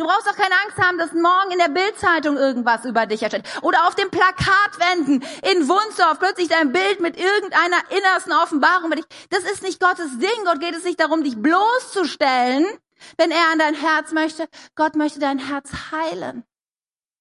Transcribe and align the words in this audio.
Du 0.00 0.06
brauchst 0.06 0.26
auch 0.30 0.36
keine 0.36 0.54
Angst 0.64 0.78
haben, 0.78 0.96
dass 0.96 1.12
morgen 1.12 1.50
in 1.50 1.58
der 1.58 1.68
Bildzeitung 1.68 2.38
irgendwas 2.38 2.86
über 2.86 3.04
dich 3.04 3.22
erscheint. 3.22 3.46
Oder 3.60 3.86
auf 3.86 3.94
den 3.94 4.10
Plakatwänden 4.10 5.22
in 5.42 5.68
Wunsdorf 5.68 6.18
plötzlich 6.18 6.48
dein 6.48 6.72
Bild 6.72 7.00
mit 7.00 7.18
irgendeiner 7.18 7.76
innersten 7.90 8.32
Offenbarung 8.32 8.86
über 8.86 8.96
dich. 8.96 9.04
Das 9.28 9.40
ist 9.40 9.62
nicht 9.62 9.78
Gottes 9.78 10.18
Ding. 10.18 10.44
Gott 10.46 10.58
geht 10.58 10.74
es 10.74 10.84
nicht 10.84 10.98
darum, 11.00 11.22
dich 11.22 11.36
bloßzustellen, 11.36 12.64
wenn 13.18 13.30
er 13.30 13.52
an 13.52 13.58
dein 13.58 13.74
Herz 13.74 14.12
möchte. 14.12 14.48
Gott 14.74 14.96
möchte 14.96 15.20
dein 15.20 15.38
Herz 15.38 15.70
heilen. 15.92 16.44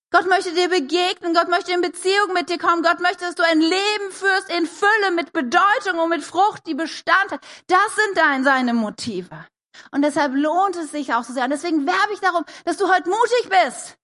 Gott 0.10 0.30
möchte 0.30 0.54
dir 0.54 0.70
begegnen, 0.70 1.34
Gott 1.34 1.50
möchte 1.50 1.74
in 1.74 1.82
Beziehung 1.82 2.32
mit 2.34 2.50
dir 2.50 2.60
kommen, 2.60 2.82
Gott 2.82 3.02
möchte, 3.02 3.26
dass 3.26 3.36
du 3.36 3.44
ein 3.44 3.60
Leben 3.60 4.12
führst 4.12 4.50
in 4.58 4.66
Fülle, 4.66 5.12
mit 5.14 5.34
Bedeutung 5.34 6.00
und 6.00 6.10
mit 6.10 6.24
Frucht, 6.24 6.66
die 6.66 6.76
Bestand 6.76 7.30
hat. 7.30 7.42
Das 7.68 7.96
sind 7.98 8.18
dein, 8.18 8.46
seine 8.46 8.74
Motive. 8.74 9.46
Und 9.92 10.02
deshalb 10.04 10.34
lohnt 10.36 10.76
es 10.76 10.92
sich 10.92 11.14
auch 11.14 11.24
so 11.24 11.34
sehr. 11.34 11.44
Und 11.46 11.52
deswegen 11.52 11.86
werbe 11.86 12.14
ich 12.14 12.20
darum, 12.20 12.44
dass 12.66 12.78
du 12.78 12.88
heute 12.88 13.10
mutig 13.10 13.50
bist 13.50 13.98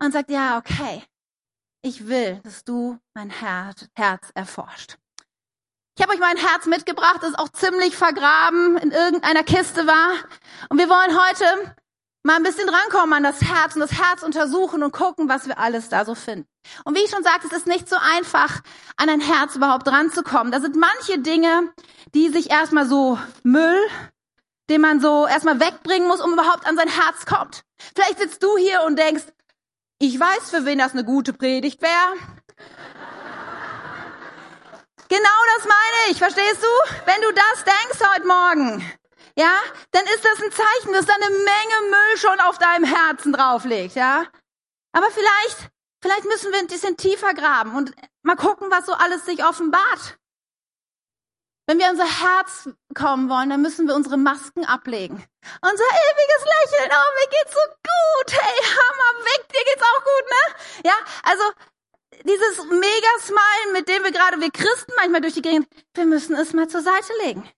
und 0.00 0.12
sagst, 0.12 0.30
ja, 0.30 0.58
okay, 0.58 1.02
ich 1.82 2.08
will, 2.08 2.40
dass 2.44 2.64
du 2.64 2.98
mein 3.14 3.30
Herz, 3.30 3.88
Herz 3.94 4.30
erforscht. 4.34 4.96
Ich 5.96 6.02
habe 6.02 6.14
euch 6.14 6.20
mein 6.20 6.36
Herz 6.36 6.66
mitgebracht, 6.66 7.18
das 7.22 7.34
auch 7.34 7.50
ziemlich 7.50 7.96
vergraben 7.96 8.78
in 8.78 8.90
irgendeiner 8.90 9.42
Kiste 9.42 9.86
war. 9.86 10.12
Und 10.68 10.78
wir 10.78 10.88
wollen 10.88 11.18
heute 11.18 11.74
mal 12.22 12.36
ein 12.36 12.42
bisschen 12.42 12.68
rankommen 12.68 13.12
an 13.14 13.22
das 13.22 13.42
Herz 13.42 13.74
und 13.74 13.80
das 13.80 13.92
Herz 13.92 14.22
untersuchen 14.22 14.82
und 14.82 14.92
gucken, 14.92 15.28
was 15.28 15.46
wir 15.46 15.58
alles 15.58 15.88
da 15.88 16.04
so 16.04 16.14
finden. 16.14 16.48
Und 16.84 16.96
wie 16.96 17.00
ich 17.02 17.10
schon 17.10 17.22
sagte, 17.22 17.48
es 17.48 17.52
ist 17.52 17.66
nicht 17.66 17.88
so 17.88 17.96
einfach, 17.96 18.60
an 18.96 19.08
ein 19.08 19.20
Herz 19.20 19.56
überhaupt 19.56 19.88
ranzukommen. 19.88 20.52
Da 20.52 20.60
sind 20.60 20.76
manche 20.76 21.18
Dinge, 21.18 21.72
die 22.14 22.28
sich 22.28 22.50
erstmal 22.50 22.86
so 22.86 23.18
Müll, 23.42 23.80
den 24.70 24.80
man 24.80 25.00
so 25.00 25.26
erstmal 25.26 25.60
wegbringen 25.60 26.08
muss, 26.08 26.20
um 26.20 26.32
überhaupt 26.32 26.66
an 26.66 26.76
sein 26.76 26.88
Herz 26.88 27.26
kommt. 27.26 27.64
Vielleicht 27.94 28.18
sitzt 28.18 28.42
du 28.42 28.56
hier 28.56 28.82
und 28.82 28.96
denkst, 28.96 29.24
ich 29.98 30.18
weiß, 30.18 30.50
für 30.50 30.64
wen 30.64 30.78
das 30.78 30.92
eine 30.92 31.04
gute 31.04 31.32
Predigt 31.32 31.82
wäre. 31.82 32.14
Genau 35.08 35.40
das 35.56 35.66
meine 35.66 36.12
ich, 36.12 36.18
verstehst 36.18 36.62
du? 36.62 36.94
Wenn 37.04 37.20
du 37.20 37.32
das 37.32 37.64
denkst 37.64 38.14
heute 38.14 38.26
Morgen, 38.26 38.92
ja, 39.36 39.58
dann 39.90 40.04
ist 40.04 40.24
das 40.24 40.40
ein 40.40 40.52
Zeichen, 40.52 40.92
dass 40.92 41.06
da 41.06 41.14
eine 41.14 41.30
Menge 41.30 41.90
Müll 41.90 42.16
schon 42.18 42.40
auf 42.40 42.58
deinem 42.58 42.84
Herzen 42.84 43.32
drauf 43.32 43.64
liegt, 43.64 43.96
ja. 43.96 44.24
Aber 44.92 45.10
vielleicht, 45.10 45.70
vielleicht 46.00 46.24
müssen 46.26 46.52
wir 46.52 46.60
ein 46.60 46.68
bisschen 46.68 46.96
tiefer 46.96 47.34
graben 47.34 47.74
und 47.74 47.92
mal 48.22 48.36
gucken, 48.36 48.70
was 48.70 48.86
so 48.86 48.92
alles 48.92 49.24
sich 49.26 49.44
offenbart. 49.44 50.19
Wenn 51.70 51.78
wir 51.78 51.88
unser 51.88 52.02
Herz 52.02 52.68
kommen 52.96 53.28
wollen, 53.30 53.48
dann 53.48 53.62
müssen 53.62 53.86
wir 53.86 53.94
unsere 53.94 54.16
Masken 54.16 54.64
ablegen. 54.64 55.24
Unser 55.62 55.84
ewiges 55.84 56.44
Lächeln, 56.44 56.90
oh, 56.90 57.10
mir 57.14 57.28
geht's 57.30 57.54
so 57.54 57.60
gut, 57.60 58.40
hey, 58.42 58.64
Hammer, 58.64 59.24
weg, 59.24 59.48
dir 59.52 59.64
geht's 59.64 59.82
auch 59.84 60.02
gut, 60.02 60.30
ne? 60.30 60.90
Ja, 60.90 60.94
also, 61.22 61.44
dieses 62.24 62.64
Mega-Smile, 62.64 63.72
mit 63.72 63.88
dem 63.88 64.02
wir 64.02 64.10
gerade, 64.10 64.40
wir 64.40 64.50
Christen 64.50 64.94
manchmal 64.96 65.20
durch 65.20 65.34
die 65.34 65.42
Gegend, 65.42 65.68
wir 65.94 66.06
müssen 66.06 66.34
es 66.34 66.52
mal 66.54 66.66
zur 66.66 66.82
Seite 66.82 67.12
legen. 67.22 67.48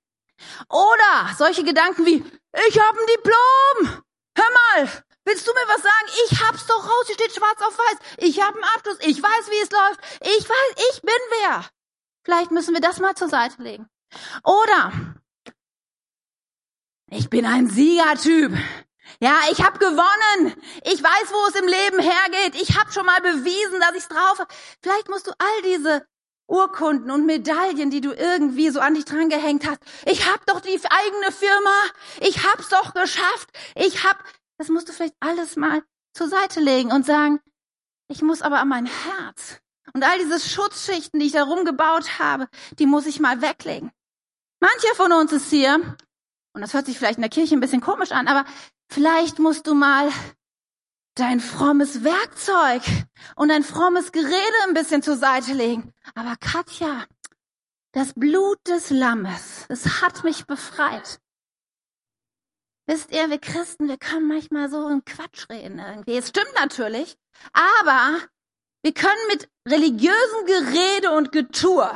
Oder 0.68 1.34
solche 1.38 1.64
Gedanken 1.64 2.04
wie, 2.04 2.22
ich 2.68 2.80
habe 2.82 2.98
ein 3.00 3.06
Diplom. 3.16 4.02
Hör 4.36 4.50
mal, 4.52 4.92
willst 5.24 5.48
du 5.48 5.54
mir 5.54 5.68
was 5.68 5.82
sagen? 5.82 6.08
Ich 6.26 6.38
hab's 6.42 6.66
doch 6.66 6.84
raus, 6.84 7.06
hier 7.06 7.14
steht 7.14 7.34
schwarz 7.34 7.62
auf 7.62 7.78
weiß. 7.78 7.96
Ich 8.18 8.42
habe 8.42 8.56
einen 8.56 8.74
Abschluss, 8.76 8.98
ich 9.00 9.22
weiß, 9.22 9.50
wie 9.50 9.62
es 9.62 9.70
läuft. 9.70 10.00
Ich 10.20 10.46
weiß, 10.46 10.90
ich 10.90 11.00
bin 11.00 11.14
wer. 11.40 11.64
Vielleicht 12.24 12.50
müssen 12.50 12.74
wir 12.74 12.82
das 12.82 13.00
mal 13.00 13.14
zur 13.14 13.30
Seite 13.30 13.62
legen. 13.62 13.88
Oder 14.44 14.92
ich 17.10 17.28
bin 17.28 17.44
ein 17.44 17.68
Siegertyp. 17.68 18.52
Ja, 19.20 19.38
ich 19.50 19.62
habe 19.62 19.78
gewonnen. 19.78 20.54
Ich 20.84 21.02
weiß, 21.02 21.32
wo 21.32 21.48
es 21.48 21.54
im 21.54 21.68
Leben 21.68 22.00
hergeht. 22.00 22.60
Ich 22.60 22.78
habe 22.78 22.90
schon 22.90 23.06
mal 23.06 23.20
bewiesen, 23.20 23.80
dass 23.80 23.94
ich's 23.94 24.08
drauf 24.08 24.38
habe. 24.38 24.52
Vielleicht 24.80 25.08
musst 25.08 25.26
du 25.26 25.32
all 25.32 25.62
diese 25.62 26.06
Urkunden 26.46 27.10
und 27.10 27.26
Medaillen, 27.26 27.90
die 27.90 28.00
du 28.00 28.12
irgendwie 28.12 28.70
so 28.70 28.80
an 28.80 28.94
dich 28.94 29.04
dran 29.04 29.28
gehängt 29.28 29.66
hast. 29.66 29.80
Ich 30.06 30.28
hab 30.30 30.44
doch 30.46 30.60
die 30.60 30.70
eigene 30.70 31.32
Firma. 31.32 31.82
Ich 32.20 32.44
hab's 32.44 32.68
doch 32.68 32.94
geschafft. 32.94 33.50
Ich 33.74 34.04
hab, 34.04 34.22
das 34.58 34.68
musst 34.68 34.88
du 34.88 34.92
vielleicht 34.92 35.16
alles 35.20 35.56
mal 35.56 35.82
zur 36.14 36.28
Seite 36.28 36.60
legen 36.60 36.92
und 36.92 37.06
sagen, 37.06 37.40
ich 38.08 38.22
muss 38.22 38.42
aber 38.42 38.58
an 38.60 38.68
mein 38.68 38.86
Herz. 38.86 39.60
Und 39.94 40.04
all 40.04 40.18
diese 40.18 40.40
Schutzschichten, 40.40 41.20
die 41.20 41.26
ich 41.26 41.32
da 41.32 41.44
rumgebaut 41.44 42.18
habe, 42.18 42.48
die 42.78 42.86
muss 42.86 43.06
ich 43.06 43.20
mal 43.20 43.40
weglegen. 43.40 43.90
Mancher 44.62 44.94
von 44.94 45.12
uns 45.12 45.32
ist 45.32 45.50
hier, 45.50 45.74
und 46.54 46.60
das 46.60 46.72
hört 46.72 46.86
sich 46.86 46.96
vielleicht 46.96 47.18
in 47.18 47.22
der 47.22 47.30
Kirche 47.30 47.56
ein 47.56 47.60
bisschen 47.60 47.80
komisch 47.80 48.12
an, 48.12 48.28
aber 48.28 48.48
vielleicht 48.88 49.40
musst 49.40 49.66
du 49.66 49.74
mal 49.74 50.08
dein 51.16 51.40
frommes 51.40 52.04
Werkzeug 52.04 52.82
und 53.34 53.48
dein 53.48 53.64
frommes 53.64 54.12
Gerede 54.12 54.62
ein 54.68 54.74
bisschen 54.74 55.02
zur 55.02 55.16
Seite 55.16 55.52
legen. 55.52 55.92
Aber 56.14 56.36
Katja, 56.36 57.06
das 57.90 58.12
Blut 58.14 58.60
des 58.68 58.90
Lammes, 58.90 59.66
es 59.68 60.00
hat 60.00 60.22
mich 60.22 60.46
befreit. 60.46 61.18
Wisst 62.86 63.10
ihr, 63.10 63.30
wir 63.30 63.40
Christen, 63.40 63.88
wir 63.88 63.98
können 63.98 64.28
manchmal 64.28 64.70
so 64.70 64.86
einen 64.86 65.04
Quatsch 65.04 65.50
reden 65.50 65.80
irgendwie. 65.80 66.16
Es 66.16 66.28
stimmt 66.28 66.54
natürlich, 66.54 67.16
aber 67.52 68.16
wir 68.84 68.94
können 68.94 69.26
mit 69.26 69.48
religiösem 69.66 70.46
Gerede 70.46 71.10
und 71.10 71.32
Getue 71.32 71.92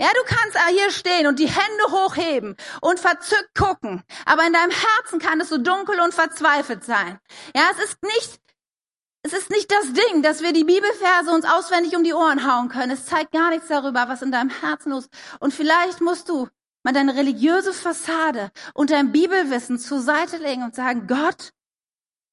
ja, 0.00 0.08
du 0.14 0.22
kannst 0.26 0.56
hier 0.70 0.90
stehen 0.90 1.26
und 1.26 1.38
die 1.38 1.48
Hände 1.48 1.84
hochheben 1.90 2.56
und 2.80 3.00
verzückt 3.00 3.54
gucken, 3.56 4.04
aber 4.26 4.46
in 4.46 4.52
deinem 4.52 4.70
Herzen 4.70 5.18
kann 5.18 5.40
es 5.40 5.48
so 5.48 5.58
dunkel 5.58 6.00
und 6.00 6.14
verzweifelt 6.14 6.84
sein. 6.84 7.18
Ja, 7.54 7.68
es 7.72 7.84
ist 7.84 8.02
nicht, 8.02 8.40
es 9.22 9.32
ist 9.32 9.50
nicht 9.50 9.70
das 9.72 9.92
Ding, 9.92 10.22
dass 10.22 10.42
wir 10.42 10.52
die 10.52 10.64
Bibelverse 10.64 11.30
uns 11.32 11.44
auswendig 11.44 11.96
um 11.96 12.04
die 12.04 12.14
Ohren 12.14 12.46
hauen 12.46 12.68
können. 12.68 12.92
Es 12.92 13.06
zeigt 13.06 13.32
gar 13.32 13.50
nichts 13.50 13.68
darüber, 13.68 14.08
was 14.08 14.22
in 14.22 14.30
deinem 14.30 14.50
Herzen 14.50 14.90
los 14.90 15.06
ist. 15.06 15.40
Und 15.40 15.52
vielleicht 15.52 16.00
musst 16.00 16.28
du 16.28 16.48
mal 16.84 16.92
deine 16.92 17.16
religiöse 17.16 17.72
Fassade 17.72 18.50
und 18.74 18.90
dein 18.90 19.10
Bibelwissen 19.10 19.78
zur 19.78 20.00
Seite 20.00 20.36
legen 20.36 20.62
und 20.62 20.76
sagen, 20.76 21.08
Gott, 21.08 21.50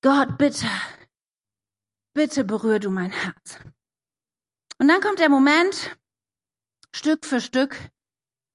Gott, 0.01 0.37
bitte, 0.37 0.67
bitte 2.13 2.43
berühr 2.43 2.79
du 2.79 2.91
mein 2.91 3.09
Herz. 3.09 3.57
Und 4.77 4.87
dann 4.87 5.01
kommt 5.01 5.19
der 5.19 5.29
Moment, 5.29 5.97
Stück 6.95 7.25
für 7.25 7.41
Stück, 7.41 7.75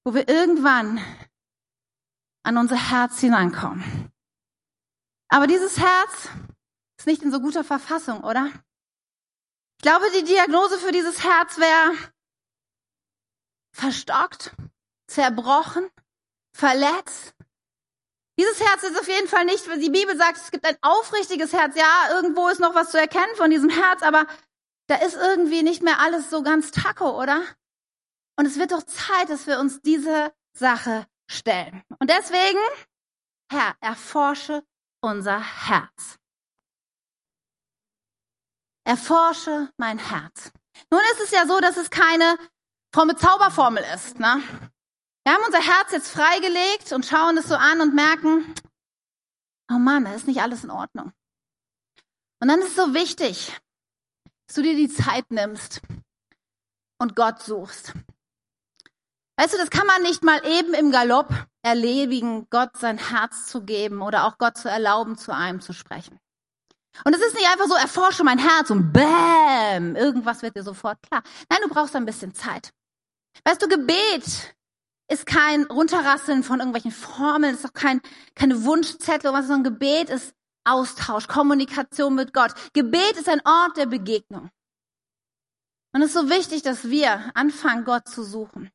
wo 0.03 0.15
wir 0.15 0.27
irgendwann 0.27 0.99
an 2.43 2.56
unser 2.56 2.91
Herz 2.91 3.21
hineinkommen. 3.21 4.11
Aber 5.28 5.47
dieses 5.47 5.77
Herz 5.77 6.31
ist 6.99 7.06
nicht 7.06 7.23
in 7.23 7.31
so 7.31 7.41
guter 7.41 7.65
Verfassung, 7.65 8.25
oder? 8.25 8.51
Ich 9.77 9.83
glaube, 9.83 10.06
die 10.19 10.25
Diagnose 10.25 10.78
für 10.78 10.91
dieses 10.91 11.23
Herz 11.23 11.59
wäre 11.59 11.93
verstockt, 13.77 14.57
zerbrochen, 15.07 15.91
verletzt. 16.57 17.34
Dieses 18.39 18.59
Herz 18.59 18.84
ist 18.84 18.99
auf 18.99 19.09
jeden 19.09 19.28
Fall 19.28 19.45
nicht, 19.45 19.69
weil 19.69 19.81
die 19.81 19.91
Bibel 19.91 20.17
sagt, 20.17 20.39
es 20.39 20.51
gibt 20.51 20.65
ein 20.65 20.78
aufrichtiges 20.81 21.53
Herz. 21.53 21.77
Ja, 21.77 22.09
irgendwo 22.12 22.49
ist 22.49 22.59
noch 22.59 22.75
was 22.75 22.91
zu 22.91 22.99
erkennen 22.99 23.37
von 23.37 23.51
diesem 23.51 23.69
Herz, 23.69 24.03
aber 24.03 24.27
da 24.87 24.95
ist 24.97 25.15
irgendwie 25.15 25.62
nicht 25.62 25.83
mehr 25.83 26.01
alles 26.01 26.31
so 26.31 26.43
ganz 26.43 26.71
taco, 26.71 27.21
oder? 27.21 27.45
Und 28.41 28.47
es 28.47 28.56
wird 28.56 28.73
doch 28.73 28.84
Zeit, 28.84 29.28
dass 29.28 29.47
wir 29.47 29.61
uns 29.61 29.83
diese 29.83 30.33
Sache 30.55 31.06
stellen. 31.31 31.84
Und 31.99 32.09
deswegen, 32.09 32.59
Herr, 33.53 33.77
erforsche 33.83 34.65
unser 35.03 35.39
Herz. 35.39 36.19
Erforsche 38.87 39.71
mein 39.77 39.99
Herz. 39.99 40.53
Nun 40.91 41.03
ist 41.12 41.21
es 41.21 41.33
ja 41.33 41.47
so, 41.47 41.61
dass 41.61 41.77
es 41.77 41.91
keine 41.91 42.39
fromme 42.95 43.15
Zauberformel 43.15 43.84
ist. 43.95 44.19
Ne? 44.19 44.43
Wir 45.25 45.34
haben 45.34 45.45
unser 45.45 45.61
Herz 45.61 45.93
jetzt 45.93 46.11
freigelegt 46.11 46.93
und 46.93 47.05
schauen 47.05 47.37
es 47.37 47.47
so 47.47 47.57
an 47.57 47.83
und 47.83 47.95
merken, 47.95 48.55
oh 49.71 49.78
Mann, 49.78 50.07
da 50.07 50.15
ist 50.15 50.27
nicht 50.27 50.41
alles 50.41 50.65
in 50.65 50.71
Ordnung. 50.71 51.12
Und 52.41 52.48
dann 52.48 52.60
ist 52.60 52.69
es 52.69 52.77
so 52.77 52.95
wichtig, 52.95 53.54
dass 54.47 54.57
du 54.57 54.63
dir 54.63 54.77
die 54.77 54.89
Zeit 54.89 55.31
nimmst 55.31 55.83
und 56.98 57.15
Gott 57.15 57.43
suchst. 57.43 57.93
Weißt 59.41 59.54
du, 59.54 59.57
das 59.57 59.71
kann 59.71 59.87
man 59.87 60.03
nicht 60.03 60.22
mal 60.22 60.47
eben 60.47 60.75
im 60.75 60.91
Galopp 60.91 61.33
erledigen, 61.63 62.47
Gott 62.51 62.77
sein 62.77 62.98
Herz 62.98 63.47
zu 63.47 63.63
geben 63.63 64.03
oder 64.03 64.27
auch 64.27 64.37
Gott 64.37 64.59
zu 64.59 64.69
erlauben, 64.69 65.16
zu 65.16 65.34
einem 65.34 65.63
zu 65.63 65.72
sprechen. 65.72 66.21
Und 67.07 67.15
es 67.15 67.22
ist 67.22 67.34
nicht 67.34 67.48
einfach 67.51 67.66
so, 67.66 67.75
erforsche 67.75 68.22
mein 68.22 68.39
Herz 68.39 68.69
und 68.69 68.92
bäm, 68.92 69.97
irgendwas 69.97 70.42
wird 70.42 70.57
dir 70.57 70.63
sofort 70.63 71.01
klar. 71.01 71.22
Nein, 71.48 71.60
du 71.63 71.71
brauchst 71.71 71.97
ein 71.97 72.04
bisschen 72.04 72.34
Zeit. 72.34 72.75
Weißt 73.45 73.63
du, 73.63 73.69
Gebet 73.69 74.54
ist 75.10 75.25
kein 75.25 75.65
Runterrasseln 75.65 76.43
von 76.43 76.59
irgendwelchen 76.59 76.93
Formeln, 76.93 77.54
ist 77.54 77.65
auch 77.65 77.72
kein, 77.72 78.03
keine 78.34 78.63
Wunschzettel, 78.65 79.33
was, 79.33 79.47
sondern 79.47 79.72
Gebet 79.72 80.10
ist 80.10 80.34
Austausch, 80.65 81.28
Kommunikation 81.28 82.15
mit 82.15 82.34
Gott. 82.34 82.53
Gebet 82.75 83.13
ist 83.13 83.31
ein 83.31 83.41
Ort 83.47 83.78
der 83.78 83.86
Begegnung. 83.86 84.51
Und 85.95 86.03
es 86.03 86.15
ist 86.15 86.21
so 86.21 86.28
wichtig, 86.28 86.60
dass 86.60 86.91
wir 86.91 87.31
anfangen, 87.34 87.86
Gott 87.86 88.07
zu 88.07 88.22
suchen. 88.22 88.71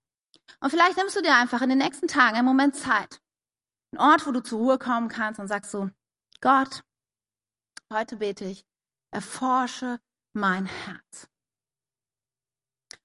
Und 0.66 0.72
vielleicht 0.72 0.98
nimmst 0.98 1.16
du 1.16 1.22
dir 1.22 1.36
einfach 1.36 1.62
in 1.62 1.70
den 1.70 1.78
nächsten 1.78 2.08
Tagen 2.08 2.38
einen 2.38 2.48
Moment 2.48 2.76
Zeit. 2.76 3.22
Ein 3.92 4.00
Ort, 4.00 4.26
wo 4.26 4.32
du 4.32 4.42
zur 4.42 4.58
Ruhe 4.58 4.80
kommen 4.80 5.10
kannst 5.10 5.40
und 5.40 5.48
sagst 5.48 5.70
so, 5.70 5.92
Gott, 6.42 6.82
heute 7.94 8.16
bete 8.16 8.46
ich, 8.46 8.66
erforsche 9.12 10.00
mein 10.34 10.66
Herz. 10.66 11.28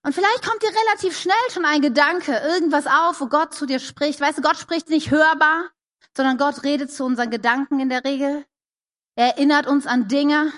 Und 0.03 0.15
vielleicht 0.15 0.43
kommt 0.43 0.62
dir 0.62 0.71
relativ 0.71 1.19
schnell 1.21 1.35
schon 1.51 1.67
ein 1.67 1.83
Gedanke, 1.83 2.33
irgendwas 2.33 2.87
auf, 2.87 3.21
wo 3.21 3.27
Gott 3.27 3.53
zu 3.53 3.67
dir 3.67 3.79
spricht. 3.79 4.23
Weißt 4.23 4.39
du, 4.39 4.43
Gott 4.43 4.56
spricht 4.56 4.89
nicht 4.89 5.11
hörbar, 5.11 5.69
sondern 6.17 6.39
Gott 6.39 6.63
redet 6.63 6.91
zu 6.91 7.05
unseren 7.05 7.29
Gedanken 7.29 7.79
in 7.79 7.91
der 7.91 8.05
Regel. 8.05 8.47
Er 9.17 9.37
erinnert 9.37 9.67
uns 9.67 9.87
an 9.87 10.09
Dinge. 10.09 10.51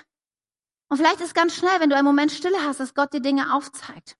Und 0.87 0.99
vielleicht 0.99 1.19
ist 1.19 1.35
ganz 1.35 1.53
schnell, 1.53 1.81
wenn 1.81 1.89
du 1.89 1.97
einen 1.97 2.07
Moment 2.07 2.31
Stille 2.31 2.63
hast, 2.63 2.79
dass 2.79 2.93
Gott 2.93 3.11
dir 3.11 3.21
Dinge 3.21 3.53
aufzeigt. 3.53 4.15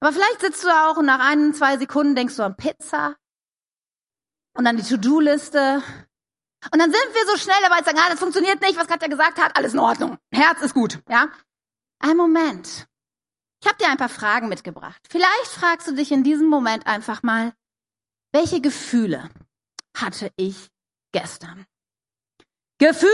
Aber 0.00 0.12
vielleicht 0.12 0.40
sitzt 0.40 0.64
du 0.64 0.68
auch 0.68 0.96
und 0.96 1.06
nach 1.06 1.20
ein, 1.20 1.54
zwei 1.54 1.76
Sekunden 1.76 2.14
denkst 2.14 2.36
du 2.36 2.44
an 2.44 2.56
Pizza 2.56 3.16
und 4.56 4.66
an 4.66 4.76
die 4.76 4.82
To-Do-Liste. 4.82 5.82
Und 6.72 6.78
dann 6.78 6.92
sind 6.92 7.14
wir 7.14 7.26
so 7.26 7.36
schnell 7.36 7.60
dabei 7.62 7.82
sagen, 7.82 7.98
ah, 7.98 8.10
das 8.10 8.18
funktioniert 8.18 8.60
nicht, 8.60 8.78
was 8.78 8.86
Katja 8.86 9.08
gesagt 9.08 9.38
hat, 9.38 9.56
alles 9.56 9.74
in 9.74 9.78
Ordnung. 9.78 10.18
Herz 10.32 10.60
ist 10.62 10.74
gut, 10.74 11.00
ja? 11.08 11.28
Ein 12.00 12.16
Moment. 12.16 12.86
Ich 13.60 13.68
habe 13.68 13.78
dir 13.78 13.88
ein 13.88 13.96
paar 13.96 14.08
Fragen 14.08 14.48
mitgebracht. 14.48 15.00
Vielleicht 15.08 15.48
fragst 15.48 15.88
du 15.88 15.92
dich 15.92 16.12
in 16.12 16.22
diesem 16.22 16.46
Moment 16.46 16.86
einfach 16.86 17.22
mal, 17.22 17.52
welche 18.32 18.60
Gefühle 18.60 19.28
hatte 19.96 20.30
ich 20.36 20.68
gestern? 21.12 21.66
Gefühle? 22.78 23.12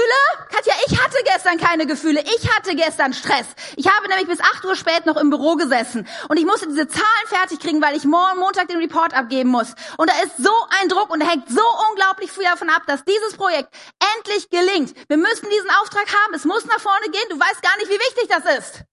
Katja, 0.50 0.74
ich 0.86 1.02
hatte 1.02 1.16
gestern 1.24 1.56
keine 1.56 1.86
Gefühle. 1.86 2.22
Ich 2.22 2.54
hatte 2.54 2.76
gestern 2.76 3.14
Stress. 3.14 3.46
Ich 3.76 3.88
habe 3.88 4.08
nämlich 4.08 4.28
bis 4.28 4.40
8 4.40 4.64
Uhr 4.66 4.76
spät 4.76 5.06
noch 5.06 5.16
im 5.16 5.30
Büro 5.30 5.56
gesessen 5.56 6.06
und 6.28 6.36
ich 6.36 6.44
musste 6.44 6.68
diese 6.68 6.86
Zahlen 6.86 7.26
fertig 7.26 7.60
kriegen, 7.60 7.80
weil 7.80 7.96
ich 7.96 8.04
morgen 8.04 8.38
Montag 8.40 8.68
den 8.68 8.76
Report 8.76 9.14
abgeben 9.14 9.48
muss. 9.48 9.74
Und 9.96 10.10
da 10.10 10.14
ist 10.22 10.36
so 10.36 10.52
ein 10.80 10.88
Druck 10.88 11.08
und 11.10 11.20
da 11.20 11.28
hängt 11.28 11.48
so 11.48 11.62
unglaublich 11.90 12.30
viel 12.30 12.44
davon 12.44 12.68
ab, 12.68 12.82
dass 12.86 13.04
dieses 13.04 13.38
Projekt 13.38 13.74
endlich 14.16 14.50
gelingt. 14.50 14.94
Wir 15.08 15.16
müssen 15.16 15.48
diesen 15.48 15.70
Auftrag 15.80 16.06
haben. 16.24 16.34
Es 16.34 16.44
muss 16.44 16.66
nach 16.66 16.80
vorne 16.80 17.06
gehen. 17.10 17.28
Du 17.30 17.40
weißt 17.40 17.62
gar 17.62 17.76
nicht, 17.78 17.88
wie 17.88 17.94
wichtig 17.94 18.28
das 18.28 18.58
ist. 18.58 18.84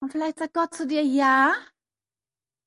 Und 0.00 0.12
vielleicht 0.12 0.38
sagt 0.38 0.54
Gott 0.54 0.74
zu 0.74 0.86
dir, 0.86 1.02
ja, 1.02 1.54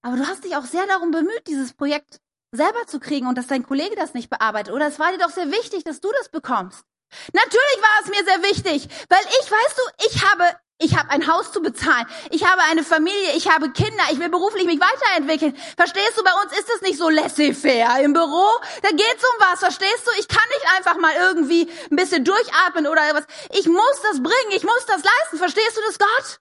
aber 0.01 0.17
du 0.17 0.27
hast 0.27 0.43
dich 0.43 0.55
auch 0.55 0.65
sehr 0.65 0.85
darum 0.87 1.11
bemüht, 1.11 1.47
dieses 1.47 1.73
Projekt 1.73 2.19
selber 2.51 2.85
zu 2.87 2.99
kriegen 2.99 3.27
und 3.27 3.37
dass 3.37 3.47
dein 3.47 3.65
Kollege 3.65 3.95
das 3.95 4.13
nicht 4.13 4.29
bearbeitet. 4.29 4.73
Oder 4.73 4.87
es 4.87 4.99
war 4.99 5.11
dir 5.11 5.17
doch 5.17 5.29
sehr 5.29 5.51
wichtig, 5.51 5.83
dass 5.83 6.01
du 6.01 6.11
das 6.17 6.29
bekommst. 6.29 6.85
Natürlich 7.33 7.81
war 7.81 8.03
es 8.03 8.09
mir 8.09 8.23
sehr 8.25 8.43
wichtig, 8.43 8.89
weil 9.09 9.23
ich, 9.23 9.51
weißt 9.51 9.77
du, 9.77 10.05
ich 10.07 10.25
habe, 10.25 10.43
ich 10.79 10.97
habe 10.97 11.09
ein 11.09 11.27
Haus 11.27 11.51
zu 11.51 11.61
bezahlen. 11.61 12.05
Ich 12.31 12.45
habe 12.45 12.61
eine 12.63 12.83
Familie, 12.83 13.35
ich 13.35 13.49
habe 13.49 13.71
Kinder, 13.71 14.03
ich 14.11 14.19
will 14.19 14.29
beruflich 14.29 14.65
mich 14.65 14.79
weiterentwickeln. 14.79 15.55
Verstehst 15.77 16.17
du, 16.17 16.23
bei 16.23 16.33
uns 16.43 16.51
ist 16.57 16.69
es 16.75 16.81
nicht 16.81 16.97
so 16.97 17.09
laissez-faire 17.09 18.01
im 18.01 18.13
Büro. 18.13 18.45
Da 18.81 18.89
geht's 18.89 19.23
um 19.23 19.39
was, 19.39 19.59
verstehst 19.59 20.05
du? 20.05 20.11
Ich 20.19 20.27
kann 20.27 20.43
nicht 20.49 20.75
einfach 20.77 20.97
mal 20.99 21.15
irgendwie 21.15 21.69
ein 21.89 21.95
bisschen 21.95 22.25
durchatmen 22.25 22.87
oder 22.87 23.01
was. 23.13 23.25
Ich 23.51 23.67
muss 23.67 24.01
das 24.03 24.21
bringen, 24.21 24.51
ich 24.51 24.63
muss 24.63 24.85
das 24.85 25.03
leisten. 25.03 25.37
Verstehst 25.37 25.77
du 25.77 25.81
das, 25.87 25.97
Gott? 25.97 26.39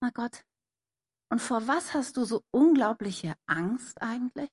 Na 0.00 0.10
Gott, 0.14 0.44
und 1.30 1.40
vor 1.40 1.66
was 1.66 1.94
hast 1.94 2.16
du 2.16 2.24
so 2.24 2.44
unglaubliche 2.50 3.34
Angst 3.46 4.00
eigentlich? 4.00 4.50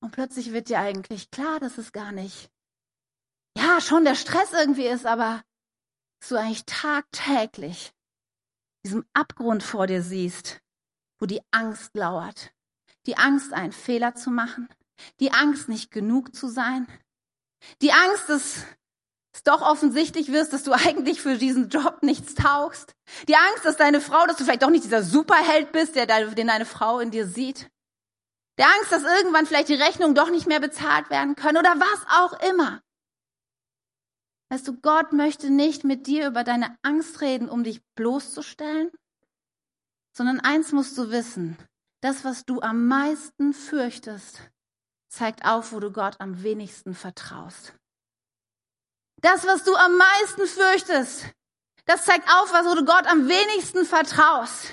Und 0.00 0.12
plötzlich 0.12 0.52
wird 0.52 0.68
dir 0.68 0.80
eigentlich 0.80 1.30
klar, 1.30 1.58
dass 1.60 1.78
es 1.78 1.92
gar 1.92 2.12
nicht, 2.12 2.50
ja, 3.56 3.80
schon 3.80 4.04
der 4.04 4.14
Stress 4.14 4.52
irgendwie 4.52 4.86
ist, 4.86 5.06
aber 5.06 5.42
dass 6.20 6.28
du 6.28 6.36
eigentlich 6.36 6.64
tagtäglich 6.66 7.92
diesem 8.84 9.04
Abgrund 9.14 9.62
vor 9.62 9.86
dir 9.86 10.02
siehst, 10.02 10.60
wo 11.18 11.26
die 11.26 11.42
Angst 11.50 11.94
lauert. 11.94 12.52
Die 13.06 13.16
Angst, 13.16 13.52
einen 13.52 13.72
Fehler 13.72 14.14
zu 14.14 14.30
machen. 14.30 14.68
Die 15.20 15.32
Angst, 15.32 15.68
nicht 15.68 15.90
genug 15.90 16.34
zu 16.34 16.48
sein. 16.48 16.86
Die 17.82 17.92
Angst, 17.92 18.28
dass 18.28 18.64
es 19.36 19.42
doch 19.42 19.60
offensichtlich 19.60 20.32
wirst, 20.32 20.52
dass 20.52 20.62
du 20.62 20.72
eigentlich 20.86 21.20
für 21.20 21.36
diesen 21.36 21.68
Job 21.68 22.02
nichts 22.02 22.34
taugst. 22.34 22.94
Die 23.28 23.36
Angst, 23.36 23.64
dass 23.64 23.76
deine 23.76 24.00
Frau, 24.00 24.26
dass 24.26 24.36
du 24.36 24.44
vielleicht 24.44 24.62
doch 24.62 24.70
nicht 24.70 24.84
dieser 24.84 25.02
Superheld 25.02 25.72
bist, 25.72 25.94
der, 25.94 26.06
den 26.06 26.46
deine 26.46 26.64
Frau 26.64 27.00
in 27.00 27.10
dir 27.10 27.26
sieht. 27.26 27.70
Der 28.58 28.66
Angst, 28.66 28.90
dass 28.90 29.02
irgendwann 29.02 29.46
vielleicht 29.46 29.68
die 29.68 29.74
Rechnungen 29.74 30.14
doch 30.14 30.30
nicht 30.30 30.46
mehr 30.46 30.60
bezahlt 30.60 31.10
werden 31.10 31.36
können 31.36 31.58
oder 31.58 31.74
was 31.78 32.06
auch 32.08 32.48
immer. 32.48 32.80
Weißt 34.48 34.66
du, 34.66 34.80
Gott 34.80 35.12
möchte 35.12 35.50
nicht 35.50 35.84
mit 35.84 36.06
dir 36.06 36.28
über 36.28 36.42
deine 36.42 36.78
Angst 36.82 37.20
reden, 37.20 37.50
um 37.50 37.64
dich 37.64 37.82
bloßzustellen, 37.96 38.90
sondern 40.16 40.40
eins 40.40 40.72
musst 40.72 40.96
du 40.96 41.10
wissen, 41.10 41.58
das, 42.00 42.24
was 42.24 42.46
du 42.46 42.62
am 42.62 42.86
meisten 42.86 43.52
fürchtest, 43.52 44.40
zeigt 45.08 45.44
auf, 45.44 45.72
wo 45.72 45.80
du 45.80 45.92
Gott 45.92 46.20
am 46.20 46.42
wenigsten 46.42 46.94
vertraust. 46.94 47.74
Das, 49.22 49.46
was 49.46 49.64
du 49.64 49.74
am 49.74 49.96
meisten 49.96 50.46
fürchtest, 50.46 51.24
das 51.86 52.04
zeigt 52.04 52.28
auf, 52.28 52.52
was 52.52 52.74
du 52.74 52.84
Gott 52.84 53.06
am 53.06 53.28
wenigsten 53.28 53.84
vertraust. 53.84 54.66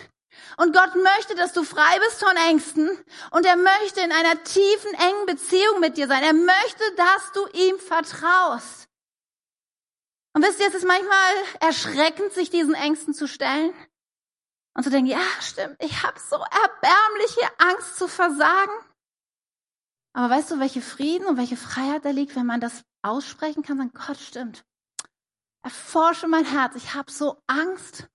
Und 0.57 0.73
Gott 0.73 0.95
möchte, 0.95 1.35
dass 1.35 1.53
du 1.53 1.63
frei 1.63 1.99
bist 1.99 2.19
von 2.19 2.35
Ängsten 2.49 2.89
und 3.31 3.45
er 3.45 3.55
möchte 3.55 4.01
in 4.01 4.11
einer 4.11 4.43
tiefen, 4.43 4.93
engen 4.93 5.25
Beziehung 5.25 5.79
mit 5.79 5.97
dir 5.97 6.07
sein. 6.07 6.23
Er 6.23 6.33
möchte, 6.33 6.83
dass 6.95 7.31
du 7.33 7.47
ihm 7.53 7.79
vertraust. 7.79 8.87
Und 10.33 10.43
wisst 10.43 10.59
ihr, 10.59 10.67
es 10.67 10.75
ist 10.75 10.85
manchmal 10.85 11.33
erschreckend, 11.59 12.33
sich 12.33 12.49
diesen 12.49 12.73
Ängsten 12.73 13.13
zu 13.13 13.27
stellen 13.27 13.73
und 14.75 14.83
zu 14.83 14.89
denken, 14.89 15.09
ja, 15.11 15.23
stimmt, 15.39 15.77
ich 15.79 16.03
habe 16.03 16.19
so 16.19 16.35
erbärmliche 16.35 17.49
Angst 17.59 17.97
zu 17.97 18.07
versagen. 18.07 18.73
Aber 20.13 20.29
weißt 20.29 20.51
du, 20.51 20.59
welche 20.59 20.81
Frieden 20.81 21.25
und 21.25 21.37
welche 21.37 21.57
Freiheit 21.57 22.05
da 22.05 22.11
liegt, 22.11 22.35
wenn 22.35 22.45
man 22.45 22.61
das 22.61 22.83
aussprechen 23.01 23.63
kann, 23.63 23.77
sagen, 23.77 23.93
Gott 23.93 24.17
stimmt. 24.17 24.63
Erforsche 25.63 26.27
mein 26.27 26.45
Herz. 26.45 26.75
Ich 26.75 26.93
habe 26.93 27.11
so 27.11 27.41
Angst, 27.47 28.07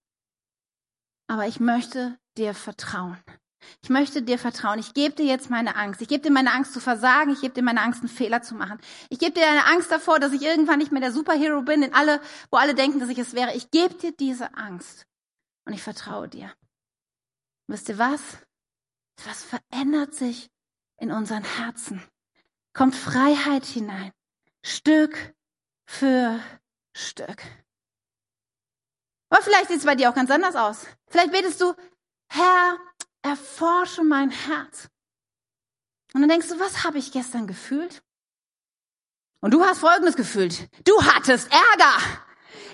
aber 1.27 1.47
ich 1.47 1.61
möchte 1.61 2.19
dir 2.37 2.55
vertrauen. 2.55 3.19
Ich 3.83 3.91
möchte 3.91 4.23
dir 4.23 4.39
vertrauen. 4.39 4.79
Ich 4.79 4.95
gebe 4.95 5.15
dir 5.15 5.25
jetzt 5.25 5.50
meine 5.50 5.75
Angst. 5.75 6.00
Ich 6.00 6.09
gebe 6.09 6.23
dir 6.23 6.31
meine 6.31 6.53
Angst 6.53 6.73
zu 6.73 6.81
versagen. 6.81 7.33
Ich 7.33 7.41
gebe 7.41 7.55
dir 7.55 7.62
meine 7.62 7.83
Angst, 7.83 8.00
einen 8.00 8.09
Fehler 8.09 8.43
zu 8.43 8.55
machen. 8.55 8.79
Ich 9.11 9.19
gebe 9.19 9.33
dir 9.33 9.49
eine 9.49 9.67
Angst 9.67 9.91
davor, 9.91 10.21
dass 10.21 10.33
ich 10.33 10.43
irgendwann 10.43 10.79
nicht 10.79 10.93
mehr 10.93 11.00
der 11.00 11.12
Superhero 11.12 11.62
bin, 11.62 11.83
in 11.83 11.95
alle, 11.95 12.21
wo 12.50 12.59
alle 12.59 12.75
denken, 12.75 13.00
dass 13.00 13.09
ich 13.09 13.19
es 13.19 13.35
wäre. 13.35 13.55
Ich 13.55 13.71
gebe 13.71 13.95
dir 13.95 14.12
diese 14.12 14.55
Angst 14.55 15.06
und 15.67 15.73
ich 15.73 15.83
vertraue 15.83 16.29
dir. 16.29 16.55
wisst 17.67 17.89
ihr 17.89 17.99
was? 17.99 18.21
Was 19.25 19.43
verändert 19.43 20.15
sich 20.15 20.49
in 20.99 21.11
unseren 21.11 21.45
Herzen? 21.45 22.03
Kommt 22.73 22.95
Freiheit 22.95 23.65
hinein. 23.65 24.12
Stück 24.62 25.35
für 25.87 26.40
Stück. 26.95 27.43
Aber 29.31 29.43
vielleicht 29.43 29.69
sieht 29.69 29.78
es 29.78 29.85
bei 29.85 29.95
dir 29.95 30.11
auch 30.11 30.14
ganz 30.14 30.31
anders 30.31 30.57
aus. 30.57 30.87
Vielleicht 31.09 31.33
betest 31.33 31.61
du, 31.61 31.75
Herr, 32.31 32.78
erforsche 33.23 34.05
mein 34.05 34.31
Herz. 34.31 34.88
Und 36.14 36.23
dann 36.23 36.28
denkst 36.31 36.49
du, 36.49 36.59
was 36.59 36.85
habe 36.85 36.99
ich 36.99 37.12
gestern 37.12 37.47
gefühlt? 37.47 38.02
Und 39.40 39.52
du 39.52 39.64
hast 39.64 39.78
Folgendes 39.78 40.17
gefühlt. 40.17 40.69
Du 40.87 41.02
hattest 41.02 41.50
Ärger. 41.52 42.26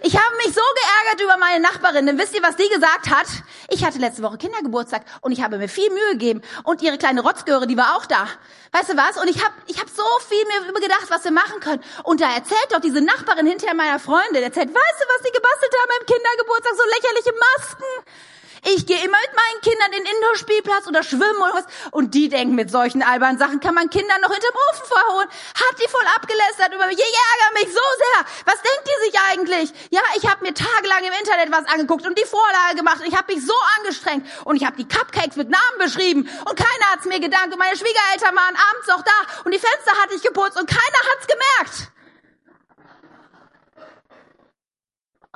Ich 0.06 0.14
habe 0.18 0.36
mich 0.36 0.54
so 0.54 0.60
geärgert 0.60 1.22
über 1.22 1.38
meine 1.38 1.60
Nachbarin, 1.60 2.04
denn 2.04 2.18
wisst 2.18 2.34
ihr, 2.34 2.42
was 2.42 2.56
die 2.56 2.68
gesagt 2.68 3.08
hat? 3.08 3.24
Ich 3.70 3.86
hatte 3.86 3.96
letzte 3.96 4.22
Woche 4.22 4.36
Kindergeburtstag 4.36 5.00
und 5.22 5.32
ich 5.32 5.42
habe 5.42 5.56
mir 5.56 5.66
viel 5.66 5.88
Mühe 5.88 6.10
gegeben 6.12 6.42
und 6.64 6.82
ihre 6.82 6.98
kleine 6.98 7.22
Rotzgöre, 7.22 7.66
die 7.66 7.78
war 7.78 7.96
auch 7.96 8.04
da. 8.04 8.28
Weißt 8.72 8.90
du 8.90 8.98
was? 8.98 9.16
Und 9.16 9.30
ich 9.30 9.42
habe 9.42 9.54
ich 9.66 9.80
hab 9.80 9.88
so 9.88 10.04
viel 10.28 10.44
mir 10.44 10.68
übergedacht, 10.68 11.06
was 11.08 11.24
wir 11.24 11.30
machen 11.30 11.58
können. 11.60 11.82
Und 12.02 12.20
da 12.20 12.34
erzählt 12.34 12.68
doch 12.70 12.80
diese 12.80 13.00
Nachbarin 13.00 13.46
hinterher 13.46 13.74
meiner 13.74 13.98
Freundin, 13.98 14.42
erzählt, 14.42 14.68
weißt 14.68 15.00
du, 15.00 15.04
was 15.08 15.22
die 15.24 15.32
gebastelt 15.32 15.72
haben 15.72 15.90
beim 15.96 16.04
Kindergeburtstag? 16.04 16.72
So 16.76 16.84
lächerliche 16.84 17.32
Masken. 17.40 18.33
Ich 18.64 18.86
gehe 18.86 18.96
immer 18.96 19.18
mit 19.20 19.34
meinen 19.36 19.60
Kindern 19.60 19.92
in 19.92 20.04
den 20.04 20.14
Indoor-Spielplatz 20.14 20.86
oder 20.86 21.02
schwimmen 21.02 21.36
oder 21.36 21.54
was. 21.54 21.66
Und 21.90 22.14
die 22.14 22.30
denken, 22.30 22.54
mit 22.54 22.70
solchen 22.70 23.02
albernen 23.02 23.38
Sachen 23.38 23.60
kann 23.60 23.74
man 23.74 23.90
Kinder 23.90 24.18
noch 24.22 24.32
hinterm 24.32 24.54
Ofen 24.72 24.86
verholen. 24.86 25.28
Hat 25.28 25.76
die 25.78 25.90
voll 25.90 26.06
abgelästert 26.16 26.72
über 26.72 26.86
mich. 26.86 26.98
Ich 26.98 27.04
ärgere 27.04 27.52
mich 27.60 27.68
so 27.68 27.86
sehr. 28.00 28.26
Was 28.46 28.62
denkt 28.62 28.88
die 28.88 29.04
sich 29.04 29.20
eigentlich? 29.20 29.90
Ja, 29.90 30.00
ich 30.16 30.26
habe 30.30 30.42
mir 30.44 30.54
tagelang 30.54 31.04
im 31.04 31.12
Internet 31.12 31.52
was 31.52 31.66
angeguckt 31.68 32.06
und 32.06 32.18
die 32.18 32.24
Vorlage 32.24 32.76
gemacht. 32.76 33.00
Und 33.00 33.06
ich 33.06 33.16
habe 33.16 33.34
mich 33.34 33.44
so 33.44 33.54
angestrengt. 33.78 34.26
Und 34.44 34.56
ich 34.56 34.64
habe 34.64 34.76
die 34.76 34.88
Cupcakes 34.88 35.36
mit 35.36 35.50
Namen 35.50 35.78
beschrieben. 35.78 36.22
Und 36.48 36.56
keiner 36.56 36.86
hat's 36.90 37.04
mir 37.04 37.20
gedankt. 37.20 37.52
Und 37.52 37.58
meine 37.58 37.76
Schwiegereltern 37.76 38.34
waren 38.34 38.56
abends 38.56 38.88
noch 38.88 39.02
da. 39.02 39.44
Und 39.44 39.52
die 39.52 39.60
Fenster 39.60 39.92
hatte 40.00 40.14
ich 40.14 40.22
geputzt. 40.22 40.56
Und 40.56 40.68
keiner 40.68 41.00
hat's 41.12 41.26
gemerkt. 41.26 41.92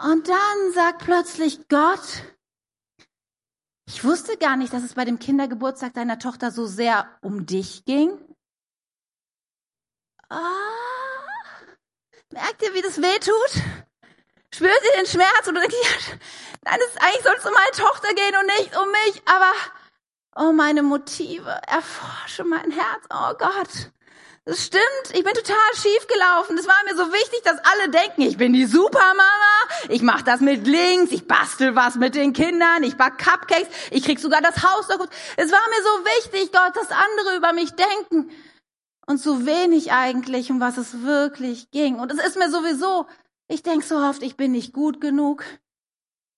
Und 0.01 0.29
dann 0.29 0.73
sagt 0.73 1.05
plötzlich 1.05 1.69
Gott, 1.69 2.23
ich 3.89 4.05
wusste 4.05 4.37
gar 4.37 4.59
nicht, 4.59 4.75
dass 4.75 4.83
es 4.83 4.95
bei 4.95 5.07
dem 5.07 5.19
Kindergeburtstag 5.19 5.95
deiner 5.95 6.19
Tochter 6.19 6.51
so 6.51 6.67
sehr 6.67 7.09
um 7.23 7.47
dich 7.47 7.87
ging. 7.87 8.11
Ah, 10.29 10.43
merkt 12.31 12.63
ihr, 12.63 12.75
wie 12.75 12.83
das 12.83 12.99
weh 12.99 13.19
tut? 13.19 13.63
Spürt 14.55 14.71
ihr 14.71 15.01
den 15.01 15.07
Schmerz? 15.07 15.49
Oder 15.49 15.61
denkt 15.61 15.75
ihr, 15.75 16.19
nein, 16.65 16.79
es, 16.87 16.97
eigentlich 16.99 17.23
soll 17.23 17.37
es 17.39 17.47
um 17.47 17.53
meine 17.55 17.89
Tochter 17.89 18.09
gehen 18.13 18.37
und 18.39 18.47
nicht 18.59 18.77
um 18.77 18.91
mich. 18.91 19.23
Aber, 19.25 19.53
oh, 20.37 20.53
meine 20.53 20.83
Motive, 20.83 21.59
erforsche 21.67 22.45
mein 22.45 22.71
Herz. 22.71 23.07
Oh 23.09 23.33
Gott, 23.39 23.91
Das 24.49 24.65
stimmt, 24.65 25.11
ich 25.13 25.23
bin 25.23 25.35
total 25.35 25.75
schief 25.75 26.07
gelaufen. 26.07 26.57
Das 26.57 26.67
war 26.67 26.83
mir 26.87 26.97
so 26.97 27.13
wichtig, 27.13 27.43
dass 27.45 27.59
alle 27.59 27.91
denken, 27.91 28.23
ich 28.23 28.39
bin 28.39 28.55
die 28.55 28.65
Supermama, 28.65 29.21
ich 29.91 30.01
mache 30.01 30.25
das 30.25 30.41
mit 30.41 30.67
links, 30.67 31.13
ich 31.13 31.29
bastel 31.29 31.77
was 31.77 31.97
mit 31.97 32.15
den 32.15 32.33
Kindern, 32.33 32.83
ich 32.83 32.97
back 32.97 33.19
Cupcakes, 33.19 33.69
ich 33.91 34.03
krieg 34.05 34.19
sogar 34.19 34.41
das 34.41 34.63
Haus 34.63 34.89
noch 34.89 35.01
gut. 35.01 35.11
Es 35.37 35.53
war 35.53 35.61
mir 35.69 35.83
so 35.83 36.05
wichtig, 36.07 36.51
Gott, 36.51 36.75
dass 36.75 36.91
andere 36.91 37.37
über 37.37 37.53
mich 37.53 37.73
denken. 37.73 38.31
Und 39.07 39.21
so 39.21 39.45
wenig 39.45 39.93
eigentlich, 39.93 40.51
um 40.51 40.61
was 40.61 40.79
es 40.79 41.03
wirklich 41.03 41.71
ging. 41.71 41.97
Und 41.97 42.11
es 42.11 42.19
ist 42.19 42.39
mir 42.39 42.51
sowieso, 42.51 43.07
ich 43.49 43.63
denk 43.63 43.85
so 43.85 43.99
oft, 43.99 44.23
ich 44.23 44.39
bin 44.39 44.53
nicht 44.53 44.73
gut 44.73 44.99
genug. 44.99 45.45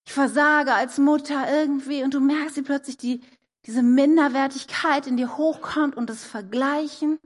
Ich 0.04 0.12
versage 0.12 0.74
als 0.74 0.98
Mutter 0.98 1.44
irgendwie 1.48 2.02
und 2.02 2.12
du 2.12 2.18
merkst, 2.18 2.56
wie 2.56 2.62
plötzlich 2.62 2.96
die, 2.96 3.20
diese 3.66 3.84
Minderwertigkeit 3.84 5.06
in 5.06 5.16
dir 5.16 5.36
hochkommt 5.36 5.96
und 5.96 6.10
das 6.10 6.24
Vergleichen. 6.24 7.20